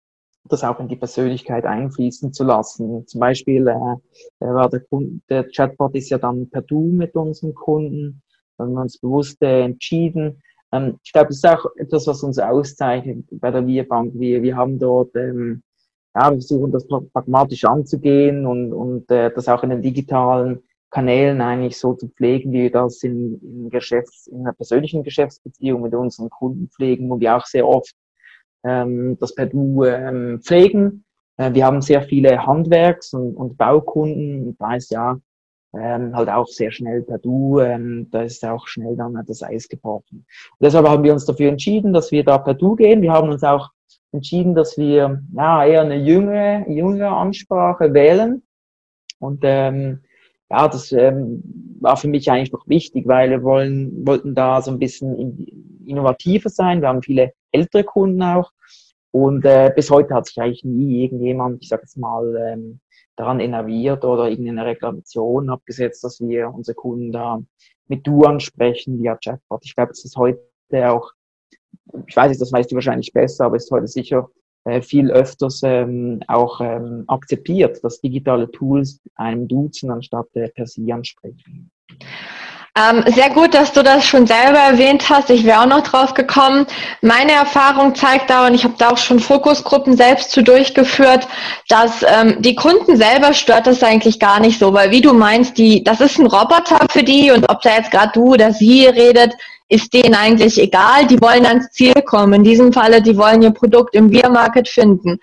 das 0.48 0.62
auch 0.62 0.78
in 0.78 0.88
die 0.88 0.96
Persönlichkeit 0.96 1.64
einfließen 1.64 2.32
zu 2.32 2.44
lassen. 2.44 3.06
Zum 3.06 3.20
Beispiel 3.20 3.66
äh, 3.66 4.46
war 4.46 4.68
der, 4.68 4.80
Kunde, 4.80 5.20
der 5.28 5.48
Chatbot 5.48 5.94
ist 5.94 6.10
ja 6.10 6.18
dann 6.18 6.48
per 6.50 6.62
Du 6.62 6.84
mit 6.84 7.14
unseren 7.14 7.54
Kunden. 7.54 8.22
Haben 8.58 8.74
wir 8.74 8.82
uns 8.82 8.98
bewusst 8.98 9.42
äh, 9.42 9.62
entschieden. 9.62 10.42
Ähm, 10.70 10.98
ich 11.02 11.12
glaube, 11.12 11.28
das 11.28 11.38
ist 11.38 11.46
auch 11.46 11.64
etwas, 11.76 12.06
was 12.06 12.22
uns 12.22 12.38
auszeichnet 12.38 13.26
bei 13.32 13.50
der 13.50 13.66
Wir 13.66 13.88
Bank. 13.88 14.12
Wir, 14.14 14.42
wir 14.42 14.56
haben 14.56 14.78
dort, 14.78 15.16
ähm, 15.16 15.62
ja, 16.14 16.30
wir 16.30 16.36
versuchen 16.36 16.72
das 16.72 16.86
pragmatisch 16.86 17.64
anzugehen 17.64 18.46
und, 18.46 18.72
und 18.72 19.10
äh, 19.10 19.32
das 19.34 19.48
auch 19.48 19.62
in 19.62 19.70
den 19.70 19.82
digitalen 19.82 20.62
Kanälen 20.94 21.40
eigentlich 21.40 21.76
so 21.76 21.94
zu 21.94 22.08
pflegen, 22.08 22.52
wie 22.52 22.62
wir 22.62 22.70
das 22.70 23.02
in, 23.02 23.40
in, 23.42 23.68
Geschäfts-, 23.68 24.28
in 24.28 24.42
einer 24.42 24.52
persönlichen 24.52 25.02
Geschäftsbeziehung 25.02 25.82
mit 25.82 25.92
unseren 25.92 26.30
Kunden 26.30 26.68
pflegen, 26.68 27.10
wo 27.10 27.18
wir 27.18 27.36
auch 27.36 27.46
sehr 27.46 27.66
oft 27.66 27.92
ähm, 28.62 29.18
das 29.18 29.34
per 29.34 29.46
Du 29.46 29.82
ähm, 29.82 30.40
pflegen. 30.40 31.04
Äh, 31.36 31.52
wir 31.52 31.66
haben 31.66 31.82
sehr 31.82 32.02
viele 32.02 32.46
Handwerks- 32.46 33.12
und, 33.12 33.34
und 33.34 33.58
Baukunden. 33.58 34.56
Da 34.56 34.76
ist 34.76 34.92
ja 34.92 35.18
ähm, 35.76 36.14
halt 36.14 36.28
auch 36.28 36.46
sehr 36.46 36.70
schnell 36.70 37.02
per 37.02 37.18
Du, 37.18 37.58
ähm, 37.58 38.06
da 38.12 38.22
ist 38.22 38.44
auch 38.44 38.68
schnell 38.68 38.94
dann 38.94 39.20
das 39.26 39.42
Eis 39.42 39.68
gebrochen. 39.68 40.24
Und 40.58 40.62
deshalb 40.62 40.86
haben 40.86 41.02
wir 41.02 41.12
uns 41.12 41.24
dafür 41.24 41.48
entschieden, 41.48 41.92
dass 41.92 42.12
wir 42.12 42.22
da 42.22 42.38
per 42.38 42.54
Du 42.54 42.76
gehen. 42.76 43.02
Wir 43.02 43.12
haben 43.12 43.30
uns 43.30 43.42
auch 43.42 43.70
entschieden, 44.12 44.54
dass 44.54 44.78
wir 44.78 45.20
ja, 45.34 45.66
eher 45.66 45.80
eine 45.80 45.96
jüngere, 45.96 46.70
jüngere 46.70 47.16
Ansprache 47.16 47.92
wählen. 47.92 48.44
Und 49.18 49.40
ähm, 49.42 50.03
ja, 50.54 50.68
das 50.68 50.92
ähm, 50.92 51.42
war 51.80 51.96
für 51.96 52.06
mich 52.06 52.30
eigentlich 52.30 52.52
noch 52.52 52.68
wichtig, 52.68 53.08
weil 53.08 53.30
wir 53.30 53.42
wollen, 53.42 54.06
wollten 54.06 54.34
da 54.34 54.62
so 54.62 54.70
ein 54.70 54.78
bisschen 54.78 55.48
innovativer 55.84 56.48
sein. 56.48 56.80
Wir 56.80 56.88
haben 56.88 57.02
viele 57.02 57.32
ältere 57.50 57.82
Kunden 57.82 58.22
auch. 58.22 58.52
Und 59.10 59.44
äh, 59.44 59.72
bis 59.74 59.90
heute 59.90 60.14
hat 60.14 60.26
sich 60.26 60.40
eigentlich 60.40 60.64
nie 60.64 61.02
irgendjemand, 61.04 61.62
ich 61.62 61.68
sage 61.68 61.82
jetzt 61.82 61.96
mal, 61.96 62.36
ähm, 62.36 62.80
daran 63.16 63.40
innerviert 63.40 64.04
oder 64.04 64.28
irgendeine 64.28 64.64
Reklamation 64.64 65.50
abgesetzt, 65.50 66.04
dass 66.04 66.20
wir 66.20 66.52
unsere 66.52 66.74
Kunden 66.74 67.10
da 67.10 67.40
mit 67.88 68.06
Du 68.06 68.24
ansprechen 68.24 69.00
via 69.00 69.16
Chatbot. 69.16 69.62
Ich 69.64 69.74
glaube, 69.74 69.90
es 69.92 70.04
ist 70.04 70.16
heute 70.16 70.40
auch, 70.88 71.10
ich 72.06 72.16
weiß 72.16 72.28
nicht, 72.28 72.40
das 72.40 72.52
weißt 72.52 72.70
du 72.70 72.76
wahrscheinlich 72.76 73.12
besser, 73.12 73.46
aber 73.46 73.56
es 73.56 73.64
ist 73.64 73.70
heute 73.70 73.86
sicher 73.88 74.28
viel 74.82 75.10
öfters 75.10 75.60
ähm, 75.62 76.20
auch 76.26 76.60
ähm, 76.60 77.04
akzeptiert, 77.06 77.82
dass 77.84 78.00
digitale 78.00 78.50
Tools 78.50 79.00
einem 79.14 79.46
duzen 79.46 79.90
anstatt 79.90 80.26
äh, 80.34 80.48
per 80.48 80.66
Sie 80.66 80.92
ansprechen. 80.92 81.70
Ähm, 82.76 83.04
sehr 83.06 83.30
gut, 83.30 83.54
dass 83.54 83.72
du 83.72 83.84
das 83.84 84.04
schon 84.04 84.26
selber 84.26 84.58
erwähnt 84.58 85.08
hast. 85.08 85.30
Ich 85.30 85.44
wäre 85.44 85.60
auch 85.60 85.66
noch 85.66 85.82
drauf 85.82 86.12
gekommen. 86.12 86.66
Meine 87.02 87.30
Erfahrung 87.30 87.94
zeigt 87.94 88.30
da, 88.30 88.48
und 88.48 88.54
ich 88.54 88.64
habe 88.64 88.74
da 88.78 88.90
auch 88.90 88.98
schon 88.98 89.20
Fokusgruppen 89.20 89.96
selbst 89.96 90.32
zu 90.32 90.42
durchgeführt, 90.42 91.28
dass 91.68 92.02
ähm, 92.02 92.42
die 92.42 92.56
Kunden 92.56 92.96
selber 92.96 93.32
stört 93.32 93.68
das 93.68 93.84
eigentlich 93.84 94.18
gar 94.18 94.40
nicht 94.40 94.58
so, 94.58 94.72
weil 94.72 94.90
wie 94.90 95.00
du 95.00 95.12
meinst, 95.12 95.56
die, 95.56 95.84
das 95.84 96.00
ist 96.00 96.18
ein 96.18 96.26
Roboter 96.26 96.84
für 96.90 97.04
die 97.04 97.30
und 97.30 97.48
ob 97.48 97.60
da 97.62 97.76
jetzt 97.76 97.92
gerade 97.92 98.10
du 98.12 98.32
oder 98.32 98.52
sie 98.52 98.86
redet, 98.86 99.34
ist 99.68 99.92
denen 99.92 100.14
eigentlich 100.14 100.60
egal. 100.60 101.06
Die 101.06 101.20
wollen 101.20 101.46
ans 101.46 101.70
Ziel 101.70 101.94
kommen. 102.04 102.34
In 102.34 102.44
diesem 102.44 102.72
Falle, 102.72 103.02
die 103.02 103.16
wollen 103.16 103.42
ihr 103.42 103.50
Produkt 103.50 103.94
im 103.94 104.10
Beer-Market 104.10 104.68
finden. 104.68 105.18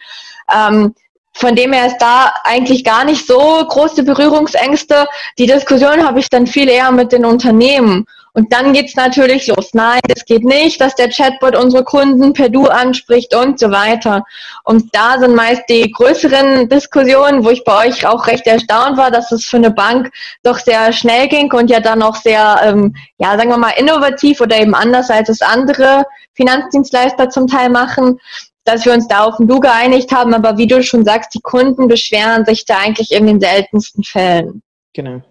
Ähm, 0.53 0.93
von 1.33 1.55
dem 1.55 1.73
her 1.73 1.87
ist 1.87 1.97
da 1.99 2.33
eigentlich 2.43 2.83
gar 2.83 3.05
nicht 3.05 3.25
so 3.25 3.37
große 3.37 4.03
Berührungsängste. 4.03 5.07
Die 5.37 5.45
Diskussion 5.45 6.05
habe 6.05 6.19
ich 6.19 6.29
dann 6.29 6.45
viel 6.45 6.69
eher 6.69 6.91
mit 6.91 7.11
den 7.11 7.25
Unternehmen. 7.25 8.05
Und 8.33 8.53
dann 8.53 8.71
geht's 8.73 8.95
natürlich 8.95 9.47
los. 9.47 9.73
Nein, 9.73 9.99
es 10.15 10.25
geht 10.25 10.43
nicht, 10.43 10.79
dass 10.79 10.95
der 10.95 11.09
Chatbot 11.09 11.55
unsere 11.55 11.83
Kunden 11.83 12.31
per 12.33 12.49
Du 12.49 12.67
anspricht 12.67 13.35
und 13.35 13.59
so 13.59 13.71
weiter. 13.71 14.23
Und 14.63 14.95
da 14.95 15.19
sind 15.19 15.35
meist 15.35 15.63
die 15.69 15.91
größeren 15.91 16.69
Diskussionen, 16.69 17.43
wo 17.43 17.49
ich 17.49 17.63
bei 17.65 17.87
euch 17.87 18.05
auch 18.07 18.27
recht 18.27 18.47
erstaunt 18.47 18.97
war, 18.97 19.11
dass 19.11 19.31
es 19.31 19.45
für 19.45 19.57
eine 19.57 19.71
Bank 19.71 20.11
doch 20.43 20.59
sehr 20.59 20.93
schnell 20.93 21.27
ging 21.27 21.51
und 21.51 21.69
ja 21.69 21.81
dann 21.81 22.01
auch 22.01 22.15
sehr, 22.15 22.61
ähm, 22.63 22.95
ja, 23.17 23.37
sagen 23.37 23.49
wir 23.49 23.57
mal, 23.57 23.73
innovativ 23.77 24.39
oder 24.39 24.59
eben 24.59 24.75
anders 24.75 25.09
als 25.09 25.27
es 25.27 25.41
andere 25.41 26.05
Finanzdienstleister 26.33 27.29
zum 27.29 27.47
Teil 27.47 27.69
machen 27.69 28.17
dass 28.63 28.85
wir 28.85 28.93
uns 28.93 29.07
da 29.07 29.23
auf 29.23 29.39
ein 29.39 29.47
Du 29.47 29.59
geeinigt 29.59 30.11
haben, 30.11 30.33
aber 30.33 30.57
wie 30.57 30.67
du 30.67 30.83
schon 30.83 31.03
sagst, 31.03 31.33
die 31.33 31.41
Kunden 31.41 31.87
beschweren 31.87 32.45
sich 32.45 32.63
da 32.65 32.77
eigentlich 32.77 33.11
in 33.11 33.25
den 33.25 33.39
seltensten 33.39 34.03
Fällen. 34.03 34.61
Genau. 34.93 35.21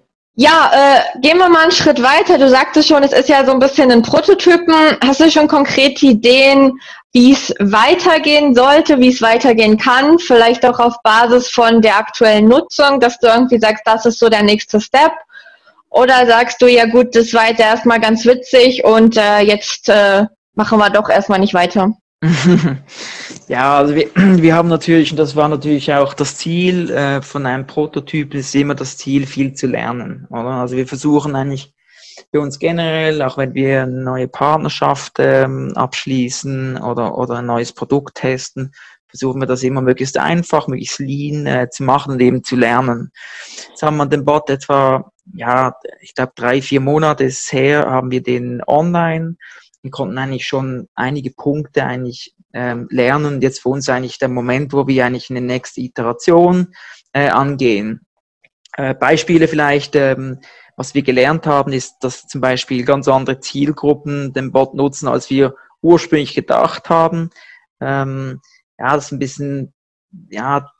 Ja, 0.42 0.70
äh, 0.72 1.18
gehen 1.20 1.36
wir 1.36 1.50
mal 1.50 1.64
einen 1.64 1.70
Schritt 1.70 2.02
weiter. 2.02 2.38
Du 2.38 2.48
sagtest 2.48 2.88
schon, 2.88 3.02
es 3.02 3.12
ist 3.12 3.28
ja 3.28 3.44
so 3.44 3.52
ein 3.52 3.58
bisschen 3.58 3.92
ein 3.92 4.00
Prototypen. 4.00 4.96
Hast 5.04 5.20
du 5.20 5.30
schon 5.30 5.46
konkrete 5.46 6.06
Ideen, 6.06 6.80
wie 7.12 7.32
es 7.32 7.54
weitergehen 7.58 8.54
sollte, 8.54 8.98
wie 9.00 9.10
es 9.10 9.20
weitergehen 9.20 9.76
kann? 9.76 10.18
Vielleicht 10.18 10.64
auch 10.64 10.78
auf 10.78 10.94
Basis 11.02 11.50
von 11.50 11.82
der 11.82 11.98
aktuellen 11.98 12.48
Nutzung, 12.48 13.00
dass 13.00 13.18
du 13.18 13.26
irgendwie 13.26 13.58
sagst, 13.58 13.82
das 13.84 14.06
ist 14.06 14.18
so 14.18 14.30
der 14.30 14.42
nächste 14.42 14.80
Step. 14.80 15.12
Oder 15.90 16.26
sagst 16.26 16.62
du, 16.62 16.68
ja 16.68 16.86
gut, 16.86 17.14
das 17.14 17.34
war 17.34 17.48
jetzt 17.48 17.60
erstmal 17.60 18.00
ganz 18.00 18.24
witzig 18.24 18.82
und 18.82 19.18
äh, 19.18 19.40
jetzt 19.40 19.90
äh, 19.90 20.24
machen 20.54 20.78
wir 20.78 20.88
doch 20.88 21.10
erstmal 21.10 21.40
nicht 21.40 21.52
weiter? 21.52 21.92
ja, 23.48 23.78
also 23.78 23.94
wir, 23.94 24.10
wir 24.14 24.54
haben 24.54 24.68
natürlich, 24.68 25.10
und 25.10 25.16
das 25.16 25.36
war 25.36 25.48
natürlich 25.48 25.92
auch 25.92 26.12
das 26.12 26.36
Ziel 26.36 26.90
äh, 26.90 27.22
von 27.22 27.46
einem 27.46 27.66
Prototyp, 27.66 28.34
ist 28.34 28.54
immer 28.54 28.74
das 28.74 28.98
Ziel, 28.98 29.26
viel 29.26 29.54
zu 29.54 29.66
lernen. 29.66 30.26
Oder? 30.30 30.50
Also 30.50 30.76
wir 30.76 30.86
versuchen 30.86 31.34
eigentlich 31.34 31.72
für 32.30 32.40
uns 32.40 32.58
generell, 32.58 33.22
auch 33.22 33.38
wenn 33.38 33.54
wir 33.54 33.82
eine 33.82 34.02
neue 34.02 34.28
Partnerschaft 34.28 35.14
ähm, 35.18 35.72
abschließen 35.74 36.76
oder, 36.76 37.16
oder 37.16 37.36
ein 37.36 37.46
neues 37.46 37.72
Produkt 37.72 38.16
testen, 38.16 38.72
versuchen 39.08 39.40
wir 39.40 39.46
das 39.46 39.62
immer 39.62 39.80
möglichst 39.80 40.18
einfach, 40.18 40.68
möglichst 40.68 40.98
lean 40.98 41.46
äh, 41.46 41.68
zu 41.70 41.82
machen 41.82 42.12
und 42.12 42.20
eben 42.20 42.44
zu 42.44 42.54
lernen. 42.54 43.12
Jetzt 43.68 43.82
haben 43.82 43.96
wir 43.96 44.06
den 44.06 44.24
Bot 44.24 44.50
etwa, 44.50 45.10
ja, 45.34 45.74
ich 46.00 46.14
glaube 46.14 46.32
drei, 46.36 46.60
vier 46.60 46.80
Monate 46.80 47.24
ist 47.24 47.50
her, 47.52 47.86
haben 47.88 48.10
wir 48.10 48.22
den 48.22 48.62
online 48.66 49.36
wir 49.82 49.90
konnten 49.90 50.18
eigentlich 50.18 50.46
schon 50.46 50.88
einige 50.94 51.30
Punkte 51.30 51.84
eigentlich 51.84 52.34
ähm, 52.52 52.88
lernen. 52.90 53.40
Jetzt 53.40 53.62
für 53.62 53.70
uns 53.70 53.88
eigentlich 53.88 54.18
der 54.18 54.28
Moment, 54.28 54.72
wo 54.72 54.86
wir 54.86 55.06
eigentlich 55.06 55.30
eine 55.30 55.40
nächste 55.40 55.80
Iteration 55.80 56.74
äh, 57.12 57.28
angehen. 57.28 58.06
Äh, 58.76 58.94
Beispiele 58.94 59.48
vielleicht, 59.48 59.96
ähm, 59.96 60.40
was 60.76 60.94
wir 60.94 61.02
gelernt 61.02 61.46
haben, 61.46 61.72
ist, 61.72 61.96
dass 62.00 62.26
zum 62.26 62.40
Beispiel 62.40 62.84
ganz 62.84 63.08
andere 63.08 63.40
Zielgruppen 63.40 64.32
den 64.32 64.52
Bot 64.52 64.74
nutzen, 64.74 65.08
als 65.08 65.30
wir 65.30 65.54
ursprünglich 65.82 66.34
gedacht 66.34 66.88
haben. 66.88 67.30
Ähm, 67.80 68.40
ja, 68.78 68.94
das 68.94 69.06
ist 69.06 69.12
ein 69.12 69.18
bisschen 69.18 69.74
ja, 70.30 70.70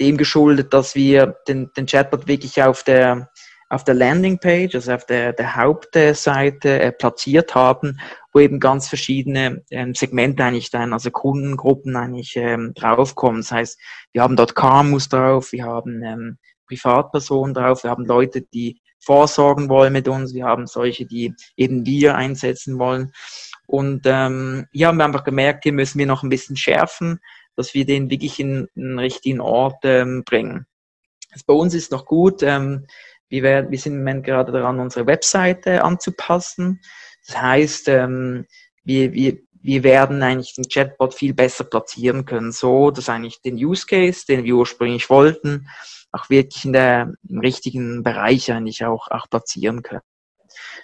dem 0.00 0.16
geschuldet, 0.16 0.72
dass 0.72 0.94
wir 0.94 1.36
den, 1.48 1.70
den 1.76 1.86
Chatbot 1.86 2.26
wirklich 2.26 2.62
auf 2.62 2.82
der 2.82 3.30
auf 3.74 3.84
der 3.84 3.94
Landingpage, 3.94 4.74
also 4.74 4.92
auf 4.92 5.06
der, 5.06 5.32
der 5.32 5.56
Hauptseite 5.56 6.80
äh, 6.80 6.92
platziert 6.92 7.54
haben, 7.54 7.98
wo 8.32 8.40
eben 8.40 8.60
ganz 8.60 8.88
verschiedene 8.88 9.64
ähm, 9.70 9.94
Segmente 9.94 10.44
eigentlich 10.44 10.70
dann, 10.70 10.92
also 10.92 11.10
Kundengruppen 11.10 11.96
eigentlich 11.96 12.36
ähm, 12.36 12.72
draufkommen. 12.74 13.40
Das 13.40 13.52
heißt, 13.52 13.80
wir 14.12 14.22
haben 14.22 14.36
dort 14.36 14.54
KMUs 14.54 15.08
drauf, 15.08 15.52
wir 15.52 15.64
haben 15.64 16.02
ähm, 16.02 16.38
Privatpersonen 16.66 17.54
drauf, 17.54 17.84
wir 17.84 17.90
haben 17.90 18.06
Leute, 18.06 18.42
die 18.42 18.80
vorsorgen 19.00 19.68
wollen 19.68 19.92
mit 19.92 20.08
uns, 20.08 20.34
wir 20.34 20.46
haben 20.46 20.66
solche, 20.66 21.04
die 21.04 21.34
eben 21.56 21.84
wir 21.84 22.16
einsetzen 22.16 22.78
wollen. 22.78 23.12
Und 23.66 24.02
ähm, 24.04 24.66
hier 24.72 24.88
haben 24.88 24.98
wir 24.98 25.04
einfach 25.04 25.24
gemerkt, 25.24 25.64
hier 25.64 25.72
müssen 25.72 25.98
wir 25.98 26.06
noch 26.06 26.22
ein 26.22 26.28
bisschen 26.28 26.56
schärfen, 26.56 27.20
dass 27.56 27.74
wir 27.74 27.84
den 27.84 28.10
wirklich 28.10 28.40
in 28.40 28.68
einen 28.76 28.98
richtigen 28.98 29.40
Ort 29.40 29.78
ähm, 29.84 30.22
bringen. 30.24 30.66
Also 31.32 31.44
bei 31.46 31.54
uns 31.54 31.74
ist 31.74 31.90
noch 31.90 32.04
gut, 32.04 32.42
ähm, 32.42 32.86
wir, 33.34 33.42
werden, 33.42 33.70
wir 33.72 33.78
sind 33.78 33.94
im 33.94 33.98
Moment 33.98 34.24
gerade 34.24 34.52
daran, 34.52 34.78
unsere 34.78 35.06
Webseite 35.08 35.82
anzupassen. 35.82 36.80
Das 37.26 37.40
heißt, 37.40 37.88
ähm, 37.88 38.46
wir, 38.84 39.12
wir, 39.12 39.38
wir 39.60 39.82
werden 39.82 40.22
eigentlich 40.22 40.54
den 40.54 40.68
Chatbot 40.68 41.14
viel 41.14 41.34
besser 41.34 41.64
platzieren 41.64 42.24
können, 42.26 42.52
so 42.52 42.92
dass 42.92 43.08
eigentlich 43.08 43.40
den 43.42 43.56
Use 43.56 43.86
Case, 43.86 44.24
den 44.28 44.44
wir 44.44 44.54
ursprünglich 44.54 45.10
wollten, 45.10 45.66
auch 46.12 46.30
wirklich 46.30 46.64
in 46.64 46.72
der 46.72 47.12
im 47.28 47.40
richtigen 47.40 48.04
Bereich 48.04 48.52
eigentlich 48.52 48.84
auch, 48.84 49.08
auch 49.10 49.28
platzieren 49.28 49.82
können. 49.82 50.02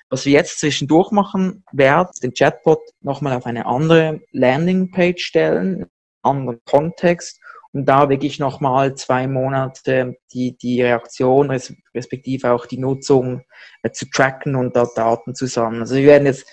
Was 0.09 0.27
wir 0.27 0.33
jetzt 0.33 0.59
zwischendurch 0.59 1.13
machen 1.13 1.63
werden, 1.71 2.09
den 2.21 2.35
Chatbot 2.35 2.81
nochmal 3.01 3.35
auf 3.35 3.47
eine 3.47 3.67
andere 3.67 4.23
Landingpage 4.33 5.23
stellen, 5.23 5.87
anderen 6.23 6.61
Kontext 6.65 7.39
und 7.73 7.87
da 7.87 8.09
wirklich 8.09 8.39
nochmal 8.39 8.95
zwei 8.95 9.27
Monate 9.27 10.17
die, 10.33 10.57
die 10.57 10.83
Reaktion 10.83 11.51
respektive 11.95 12.53
auch 12.53 12.67
die 12.67 12.79
Nutzung 12.79 13.43
äh, 13.83 13.91
zu 13.91 14.09
tracken 14.11 14.57
und 14.57 14.77
da 14.77 14.87
Daten 14.95 15.35
zu 15.35 15.47
sammeln. 15.47 15.83
Also 15.83 15.95
wir 15.97 16.07
werden 16.07 16.27
jetzt 16.27 16.47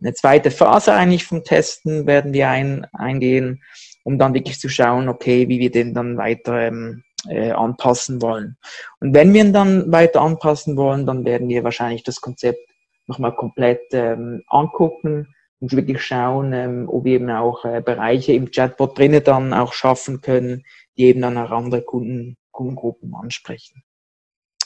eine 0.00 0.14
zweite 0.14 0.50
Phase 0.50 0.92
eigentlich 0.92 1.24
vom 1.24 1.42
Testen 1.42 2.06
werden 2.06 2.32
wir 2.32 2.48
ein, 2.48 2.86
eingehen, 2.92 3.62
um 4.04 4.18
dann 4.18 4.34
wirklich 4.34 4.60
zu 4.60 4.68
schauen, 4.68 5.08
okay, 5.08 5.48
wie 5.48 5.58
wir 5.58 5.70
den 5.70 5.92
dann 5.92 6.16
weiter 6.16 6.60
ähm, 6.60 7.02
äh, 7.28 7.50
anpassen 7.50 8.22
wollen. 8.22 8.56
Und 9.00 9.14
wenn 9.14 9.34
wir 9.34 9.40
ihn 9.40 9.52
dann 9.52 9.90
weiter 9.90 10.20
anpassen 10.20 10.76
wollen, 10.76 11.04
dann 11.04 11.24
werden 11.24 11.48
wir 11.48 11.64
wahrscheinlich 11.64 12.04
das 12.04 12.20
Konzept 12.20 12.60
nochmal 13.06 13.34
komplett 13.34 13.82
ähm, 13.92 14.42
angucken, 14.46 15.34
und 15.60 15.72
wirklich 15.72 16.02
schauen, 16.02 16.52
ähm, 16.52 16.88
ob 16.88 17.04
wir 17.04 17.14
eben 17.14 17.30
auch 17.30 17.64
äh, 17.64 17.80
Bereiche 17.80 18.32
im 18.32 18.50
Chatbot 18.50 18.98
drinnen 18.98 19.24
dann 19.24 19.52
auch 19.52 19.72
schaffen 19.72 20.20
können, 20.20 20.64
die 20.96 21.04
eben 21.04 21.22
dann 21.22 21.38
auch 21.38 21.50
andere 21.50 21.82
Kunden, 21.82 22.36
Kundengruppen 22.50 23.14
ansprechen. 23.14 23.82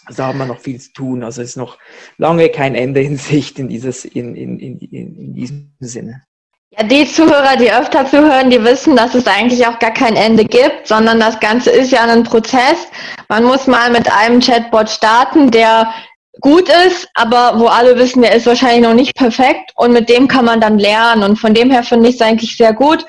Also 0.05 0.23
da 0.23 0.29
haben 0.29 0.39
wir 0.39 0.47
noch 0.47 0.59
viel 0.59 0.81
zu 0.81 0.93
tun. 0.93 1.23
Also 1.23 1.43
es 1.43 1.51
ist 1.51 1.57
noch 1.57 1.79
lange 2.19 2.49
kein 2.49 2.75
Ende 2.75 3.03
in 3.03 3.17
Sicht 3.17 3.59
in, 3.59 3.69
dieses, 3.69 4.05
in, 4.05 4.35
in, 4.35 4.59
in, 4.59 4.79
in 4.79 5.35
diesem 5.35 5.73
Sinne. 5.81 6.23
Ja, 6.71 6.85
die 6.85 7.07
Zuhörer, 7.07 7.57
die 7.59 7.71
öfter 7.71 8.07
zuhören, 8.07 8.49
die 8.49 8.65
wissen, 8.65 8.97
dass 8.97 9.15
es 9.15 9.27
eigentlich 9.27 9.67
auch 9.67 9.79
gar 9.79 9.93
kein 9.93 10.17
Ende 10.17 10.45
gibt, 10.45 10.89
sondern 10.89 11.21
das 11.21 11.39
Ganze 11.39 11.71
ist 11.71 11.93
ja 11.93 12.03
ein 12.03 12.25
Prozess. 12.25 12.89
Man 13.29 13.45
muss 13.45 13.67
mal 13.67 13.91
mit 13.91 14.11
einem 14.11 14.41
Chatbot 14.41 14.89
starten, 14.89 15.51
der 15.51 15.93
gut 16.41 16.69
ist, 16.87 17.09
aber 17.15 17.61
wo 17.61 17.67
alle 17.67 17.97
wissen, 17.97 18.23
der 18.23 18.35
ist 18.35 18.47
wahrscheinlich 18.47 18.83
noch 18.83 18.95
nicht 18.95 19.15
perfekt 19.15 19.73
und 19.77 19.93
mit 19.93 20.09
dem 20.09 20.29
kann 20.29 20.47
man 20.47 20.61
dann 20.61 20.79
lernen. 20.79 21.23
Und 21.23 21.37
von 21.37 21.53
dem 21.53 21.71
her 21.71 21.83
finde 21.83 22.09
ich 22.09 22.15
es 22.15 22.21
eigentlich 22.23 22.57
sehr 22.57 22.73
gut, 22.73 23.05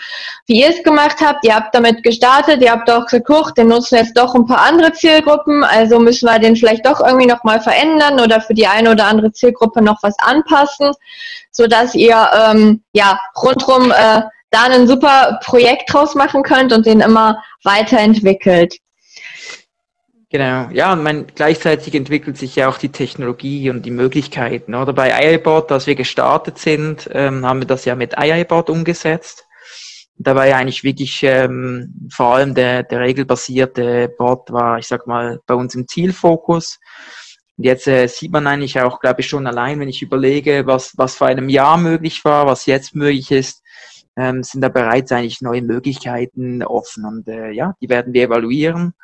wie 0.45 0.61
ihr 0.61 0.69
es 0.69 0.83
gemacht 0.83 1.17
habt. 1.23 1.45
Ihr 1.45 1.55
habt 1.55 1.73
damit 1.73 2.03
gestartet, 2.03 2.61
ihr 2.61 2.71
habt 2.71 2.91
auch 2.91 3.05
geguckt, 3.05 3.57
den 3.57 3.67
nutzen 3.69 3.97
jetzt 3.97 4.17
doch 4.17 4.35
ein 4.35 4.45
paar 4.45 4.61
andere 4.61 4.91
Zielgruppen, 4.91 5.63
also 5.63 5.99
müssen 5.99 6.27
wir 6.27 6.37
den 6.39 6.55
vielleicht 6.55 6.85
doch 6.85 6.99
irgendwie 6.99 7.27
nochmal 7.27 7.61
verändern 7.61 8.19
oder 8.19 8.41
für 8.41 8.53
die 8.53 8.67
eine 8.67 8.91
oder 8.91 9.05
andere 9.05 9.31
Zielgruppe 9.31 9.81
noch 9.81 10.03
was 10.03 10.15
anpassen, 10.19 10.91
sodass 11.51 11.95
ihr 11.95 12.29
ähm, 12.33 12.83
ja 12.91 13.19
rundrum 13.41 13.91
äh, 13.91 14.21
da 14.51 14.63
ein 14.69 14.87
super 14.87 15.39
Projekt 15.43 15.91
draus 15.91 16.13
machen 16.13 16.43
könnt 16.43 16.73
und 16.73 16.85
den 16.85 16.99
immer 16.99 17.41
weiterentwickelt. 17.63 18.75
Genau, 20.33 20.67
ja, 20.71 20.91
und 20.93 21.03
mein, 21.03 21.27
gleichzeitig 21.27 21.93
entwickelt 21.93 22.39
sich 22.39 22.55
ja 22.55 22.67
auch 22.67 22.79
die 22.79 22.89
Technologie 22.89 23.69
und 23.69 23.85
die 23.85 23.91
Möglichkeiten. 23.91 24.73
Oder 24.73 24.91
bei 24.91 25.11
iiBot, 25.31 25.71
als 25.71 25.85
wir 25.85 25.93
gestartet 25.93 26.57
sind, 26.57 27.07
ähm, 27.13 27.45
haben 27.45 27.59
wir 27.59 27.67
das 27.67 27.85
ja 27.85 27.93
mit 27.93 28.15
iiBot 28.17 28.71
umgesetzt. 28.71 29.45
Da 30.17 30.33
war 30.33 30.47
ja 30.47 30.57
eigentlich 30.57 30.83
wirklich 30.83 31.21
ähm, 31.21 32.09
vor 32.11 32.33
allem 32.33 32.55
der, 32.55 32.81
der 32.81 33.01
regelbasierte 33.01 34.09
Bot 34.17 34.51
war, 34.51 34.79
ich 34.79 34.87
sag 34.87 35.05
mal, 35.05 35.39
bei 35.45 35.53
uns 35.53 35.75
im 35.75 35.87
Zielfokus. 35.87 36.79
Und 37.55 37.65
jetzt 37.65 37.87
äh, 37.87 38.07
sieht 38.07 38.31
man 38.31 38.47
eigentlich 38.47 38.81
auch, 38.81 39.01
glaube 39.01 39.21
ich, 39.21 39.27
schon 39.27 39.45
allein, 39.45 39.79
wenn 39.79 39.89
ich 39.89 40.01
überlege, 40.01 40.65
was, 40.65 40.93
was 40.97 41.15
vor 41.15 41.27
einem 41.27 41.47
Jahr 41.47 41.77
möglich 41.77 42.25
war, 42.25 42.47
was 42.47 42.65
jetzt 42.65 42.95
möglich 42.95 43.29
ist, 43.29 43.61
ähm, 44.17 44.41
sind 44.41 44.61
da 44.61 44.69
bereits 44.69 45.11
eigentlich 45.11 45.41
neue 45.41 45.61
Möglichkeiten 45.61 46.63
offen. 46.63 47.05
Und 47.05 47.27
äh, 47.27 47.51
ja, 47.51 47.75
die 47.81 47.89
werden 47.89 48.13
wir 48.13 48.23
evaluieren 48.23 48.95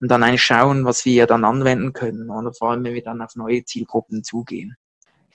und 0.00 0.10
dann 0.10 0.22
eigentlich 0.22 0.42
schauen, 0.42 0.84
was 0.84 1.04
wir 1.04 1.26
dann 1.26 1.44
anwenden 1.44 1.92
können 1.92 2.30
oder 2.30 2.52
vor 2.52 2.70
allem, 2.70 2.84
wenn 2.84 2.94
wir 2.94 3.02
dann 3.02 3.22
auf 3.22 3.36
neue 3.36 3.64
Zielgruppen 3.64 4.24
zugehen. 4.24 4.76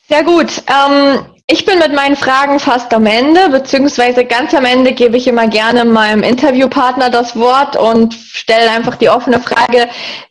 Sehr 0.10 0.24
gut. 0.24 0.64
Ähm, 0.66 1.26
ich 1.46 1.66
bin 1.66 1.78
mit 1.78 1.94
meinen 1.94 2.16
Fragen 2.16 2.60
fast 2.60 2.92
am 2.96 3.06
Ende, 3.06 3.50
beziehungsweise 3.50 4.26
ganz 4.26 4.56
am 4.56 4.66
Ende 4.66 4.94
gebe 4.94 5.18
ich 5.18 5.28
immer 5.28 5.48
gerne 5.48 5.86
meinem 5.86 6.24
Interviewpartner 6.24 7.12
das 7.12 7.36
Wort 7.36 7.76
und 7.76 8.16
stelle 8.16 8.72
einfach 8.72 8.96
die 8.96 9.10
offene 9.10 9.40
Frage, 9.40 9.88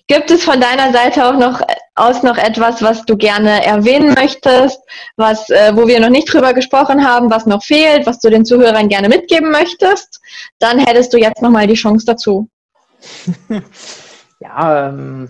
gibt 0.08 0.32
es 0.32 0.42
von 0.42 0.60
deiner 0.60 0.92
Seite 0.92 1.24
auch 1.24 1.38
noch 1.38 1.60
aus 1.94 2.24
noch 2.24 2.38
etwas, 2.38 2.82
was 2.82 3.04
du 3.04 3.16
gerne 3.16 3.64
erwähnen 3.64 4.14
möchtest, 4.14 4.80
was, 5.16 5.48
äh, 5.50 5.70
wo 5.74 5.86
wir 5.86 6.00
noch 6.00 6.08
nicht 6.08 6.32
drüber 6.32 6.54
gesprochen 6.54 7.06
haben, 7.06 7.30
was 7.30 7.46
noch 7.46 7.62
fehlt, 7.62 8.04
was 8.04 8.18
du 8.18 8.30
den 8.30 8.44
Zuhörern 8.44 8.88
gerne 8.88 9.08
mitgeben 9.08 9.52
möchtest? 9.52 10.20
Dann 10.58 10.80
hättest 10.80 11.12
du 11.12 11.18
jetzt 11.18 11.40
nochmal 11.40 11.68
die 11.68 11.74
Chance 11.74 12.04
dazu. 12.04 12.48
Ja, 14.40 14.88
ähm, 14.88 15.28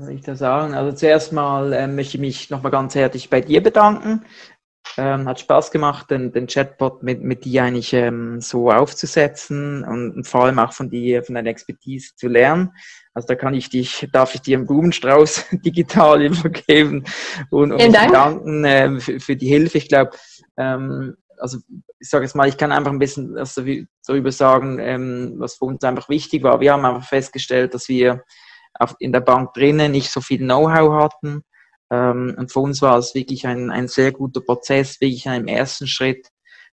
soll 0.00 0.12
ich 0.12 0.22
da 0.22 0.36
sagen? 0.36 0.74
Also 0.74 0.96
zuerst 0.96 1.32
mal 1.32 1.72
ähm, 1.72 1.96
möchte 1.96 2.16
ich 2.16 2.20
mich 2.20 2.50
nochmal 2.50 2.70
ganz 2.70 2.94
herzlich 2.94 3.28
bei 3.28 3.40
dir 3.40 3.62
bedanken. 3.62 4.24
Ähm, 4.98 5.28
hat 5.28 5.40
Spaß 5.40 5.72
gemacht, 5.72 6.10
den, 6.10 6.32
den 6.32 6.46
Chatbot 6.46 7.02
mit, 7.02 7.20
mit 7.20 7.44
dir 7.44 7.64
eigentlich 7.64 7.92
ähm, 7.92 8.40
so 8.40 8.70
aufzusetzen 8.70 9.84
und, 9.84 10.12
und, 10.12 10.26
vor 10.26 10.44
allem 10.44 10.58
auch 10.60 10.72
von 10.72 10.88
dir, 10.88 11.24
von 11.24 11.34
deiner 11.34 11.50
Expertise 11.50 12.14
zu 12.14 12.28
lernen. 12.28 12.72
Also 13.12 13.28
da 13.28 13.34
kann 13.34 13.52
ich 13.52 13.68
dich, 13.68 14.08
darf 14.12 14.34
ich 14.34 14.42
dir 14.42 14.56
einen 14.56 14.66
Blumenstrauß 14.66 15.46
digital 15.64 16.22
übergeben 16.22 17.04
und, 17.50 17.72
und 17.72 17.92
Dank. 17.92 18.12
danken 18.12 18.64
äh, 18.64 19.00
für, 19.00 19.18
für, 19.18 19.36
die 19.36 19.48
Hilfe. 19.48 19.78
Ich 19.78 19.88
glaube, 19.88 20.12
ähm, 20.56 21.16
also 21.36 21.58
ich 21.98 22.08
sage 22.08 22.24
jetzt 22.24 22.34
mal, 22.34 22.48
ich 22.48 22.56
kann 22.56 22.72
einfach 22.72 22.92
ein 22.92 22.98
bisschen 22.98 23.36
also, 23.36 23.62
darüber 24.06 24.32
sagen, 24.32 24.78
ähm, 24.78 25.34
was 25.38 25.56
für 25.56 25.64
uns 25.64 25.82
einfach 25.84 26.08
wichtig 26.08 26.42
war. 26.42 26.60
Wir 26.60 26.72
haben 26.72 26.84
einfach 26.84 27.08
festgestellt, 27.08 27.74
dass 27.74 27.88
wir 27.88 28.22
auf, 28.74 28.94
in 28.98 29.12
der 29.12 29.20
Bank 29.20 29.54
drinnen 29.54 29.92
nicht 29.92 30.10
so 30.10 30.20
viel 30.20 30.38
Know-how 30.38 31.02
hatten. 31.02 31.42
Ähm, 31.90 32.34
und 32.36 32.52
für 32.52 32.60
uns 32.60 32.82
war 32.82 32.98
es 32.98 33.14
wirklich 33.14 33.46
ein, 33.46 33.70
ein 33.70 33.88
sehr 33.88 34.12
guter 34.12 34.40
Prozess, 34.40 35.00
wirklich 35.00 35.28
einem 35.28 35.46
ersten 35.46 35.86
Schritt 35.86 36.28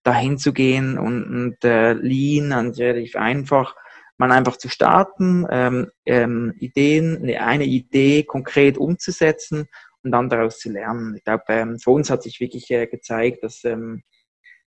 dahin 0.03 0.37
zu 0.37 0.53
gehen 0.53 0.97
und, 0.97 1.23
und 1.23 1.65
äh, 1.65 1.93
lean 1.93 2.53
und 2.53 2.77
relativ 2.77 3.15
einfach, 3.15 3.75
mal 4.17 4.31
einfach 4.31 4.57
zu 4.57 4.69
starten, 4.69 5.45
ähm, 5.49 5.91
ähm, 6.05 6.53
Ideen, 6.59 7.29
eine 7.37 7.65
Idee 7.65 8.23
konkret 8.23 8.77
umzusetzen 8.77 9.67
und 10.03 10.11
dann 10.11 10.29
daraus 10.29 10.59
zu 10.59 10.69
lernen. 10.69 11.15
Ich 11.15 11.23
glaube, 11.23 11.43
ähm, 11.49 11.79
für 11.79 11.91
uns 11.91 12.09
hat 12.09 12.23
sich 12.23 12.39
wirklich 12.39 12.69
äh, 12.71 12.87
gezeigt, 12.87 13.43
dass 13.43 13.63
ähm, 13.65 14.03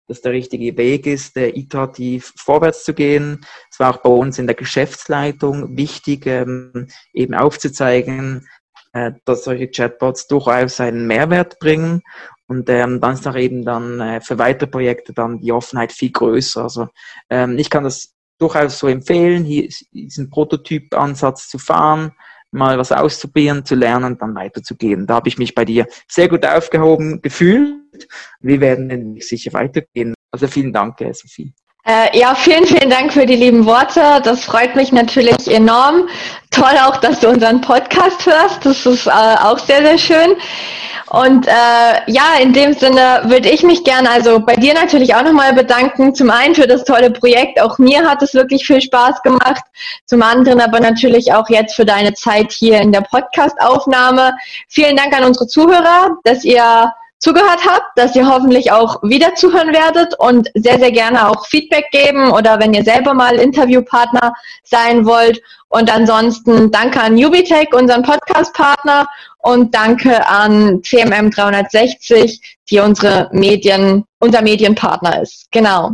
das 0.08 0.22
der 0.22 0.32
richtige 0.32 0.76
Weg 0.76 1.06
ist, 1.06 1.36
äh, 1.36 1.50
iterativ 1.50 2.32
vorwärts 2.36 2.84
zu 2.84 2.94
gehen. 2.94 3.44
Es 3.70 3.78
war 3.78 3.94
auch 3.94 3.98
bei 3.98 4.10
uns 4.10 4.38
in 4.38 4.46
der 4.46 4.56
Geschäftsleitung 4.56 5.76
wichtig, 5.76 6.26
ähm, 6.26 6.88
eben 7.12 7.34
aufzuzeigen, 7.34 8.48
äh, 8.94 9.12
dass 9.26 9.44
solche 9.44 9.68
Chatbots 9.68 10.26
durchaus 10.26 10.80
einen 10.80 11.06
Mehrwert 11.06 11.58
bringen. 11.60 12.02
Und 12.46 12.70
ähm, 12.70 13.00
dann 13.00 13.14
ist 13.14 13.28
auch 13.28 13.36
eben 13.36 13.64
dann 13.64 14.00
äh, 14.00 14.20
für 14.22 14.38
weitere 14.38 14.70
Projekte 14.70 15.12
dann 15.12 15.40
die 15.40 15.52
Offenheit 15.52 15.92
viel 15.92 16.10
größer. 16.10 16.62
Also 16.62 16.88
ähm, 17.28 17.58
ich 17.58 17.68
kann 17.68 17.84
das 17.84 18.14
durchaus 18.38 18.78
so 18.78 18.88
empfehlen, 18.88 19.44
hier 19.44 19.68
diesen 19.92 20.30
Prototyp-Ansatz 20.30 21.48
zu 21.48 21.58
fahren, 21.58 22.12
mal 22.50 22.78
was 22.78 22.92
auszuprobieren, 22.92 23.64
zu 23.64 23.74
lernen, 23.74 24.18
dann 24.18 24.34
weiterzugehen. 24.34 25.06
Da 25.06 25.14
habe 25.14 25.28
ich 25.28 25.38
mich 25.38 25.54
bei 25.54 25.64
dir 25.64 25.86
sehr 26.08 26.28
gut 26.28 26.44
aufgehoben 26.46 27.20
gefühlt. 27.20 28.08
Wir 28.40 28.60
werden 28.60 28.88
den 28.88 29.20
sicher 29.20 29.52
weitergehen. 29.52 30.14
Also 30.30 30.46
vielen 30.46 30.72
Dank, 30.72 30.98
Sophie. 31.12 31.54
Äh, 31.88 32.18
ja, 32.18 32.34
vielen, 32.34 32.66
vielen 32.66 32.90
Dank 32.90 33.14
für 33.14 33.24
die 33.24 33.36
lieben 33.36 33.64
Worte. 33.64 34.20
Das 34.22 34.44
freut 34.44 34.76
mich 34.76 34.92
natürlich 34.92 35.48
enorm. 35.50 36.06
Toll 36.50 36.76
auch, 36.84 36.98
dass 36.98 37.20
du 37.20 37.28
unseren 37.30 37.62
Podcast 37.62 38.26
hörst. 38.26 38.66
Das 38.66 38.84
ist 38.84 39.06
äh, 39.06 39.10
auch 39.10 39.58
sehr, 39.58 39.82
sehr 39.82 39.96
schön. 39.96 40.36
Und 41.08 41.46
äh, 41.46 41.50
ja, 42.06 42.34
in 42.42 42.52
dem 42.52 42.74
Sinne 42.74 43.22
würde 43.24 43.48
ich 43.48 43.62
mich 43.62 43.84
gerne 43.84 44.10
also 44.10 44.38
bei 44.38 44.54
dir 44.56 44.74
natürlich 44.74 45.14
auch 45.14 45.22
nochmal 45.22 45.54
bedanken. 45.54 46.14
Zum 46.14 46.28
einen 46.28 46.54
für 46.54 46.66
das 46.66 46.84
tolle 46.84 47.10
Projekt. 47.10 47.58
Auch 47.58 47.78
mir 47.78 48.06
hat 48.06 48.20
es 48.20 48.34
wirklich 48.34 48.66
viel 48.66 48.82
Spaß 48.82 49.22
gemacht. 49.22 49.62
Zum 50.04 50.20
anderen 50.20 50.60
aber 50.60 50.80
natürlich 50.80 51.32
auch 51.32 51.48
jetzt 51.48 51.74
für 51.74 51.86
deine 51.86 52.12
Zeit 52.12 52.52
hier 52.52 52.82
in 52.82 52.92
der 52.92 53.00
Podcast-Aufnahme. 53.00 54.34
Vielen 54.68 54.96
Dank 54.96 55.16
an 55.16 55.24
unsere 55.24 55.46
Zuhörer, 55.46 56.18
dass 56.24 56.44
ihr 56.44 56.92
zugehört 57.18 57.60
habt, 57.66 57.96
dass 57.96 58.14
ihr 58.14 58.28
hoffentlich 58.28 58.70
auch 58.72 59.02
wieder 59.02 59.34
zuhören 59.34 59.72
werdet 59.72 60.14
und 60.18 60.50
sehr, 60.54 60.78
sehr 60.78 60.92
gerne 60.92 61.28
auch 61.28 61.46
Feedback 61.46 61.90
geben 61.90 62.30
oder 62.30 62.58
wenn 62.60 62.74
ihr 62.74 62.84
selber 62.84 63.14
mal 63.14 63.34
Interviewpartner 63.36 64.32
sein 64.62 65.04
wollt. 65.04 65.40
Und 65.68 65.92
ansonsten 65.92 66.70
danke 66.70 67.00
an 67.00 67.14
Ubitech, 67.14 67.74
unseren 67.74 68.02
Podcast-Partner 68.02 69.06
und 69.38 69.74
danke 69.74 70.26
an 70.26 70.82
CMM 70.82 71.30
360, 71.30 72.58
die 72.70 72.80
unsere 72.80 73.28
Medien, 73.32 74.04
unser 74.18 74.42
Medienpartner 74.42 75.22
ist. 75.22 75.46
Genau. 75.50 75.92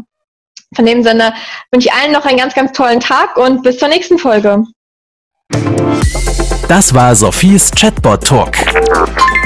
Von 0.74 0.86
dem 0.86 1.02
Sinne 1.02 1.32
wünsche 1.70 1.88
ich 1.88 1.94
allen 1.94 2.12
noch 2.12 2.24
einen 2.24 2.38
ganz, 2.38 2.54
ganz 2.54 2.72
tollen 2.72 3.00
Tag 3.00 3.36
und 3.36 3.62
bis 3.62 3.78
zur 3.78 3.88
nächsten 3.88 4.18
Folge. 4.18 4.64
Das 6.68 6.94
war 6.94 7.14
Sophies 7.14 7.70
Chatbot 7.70 8.26
Talk. 8.26 8.56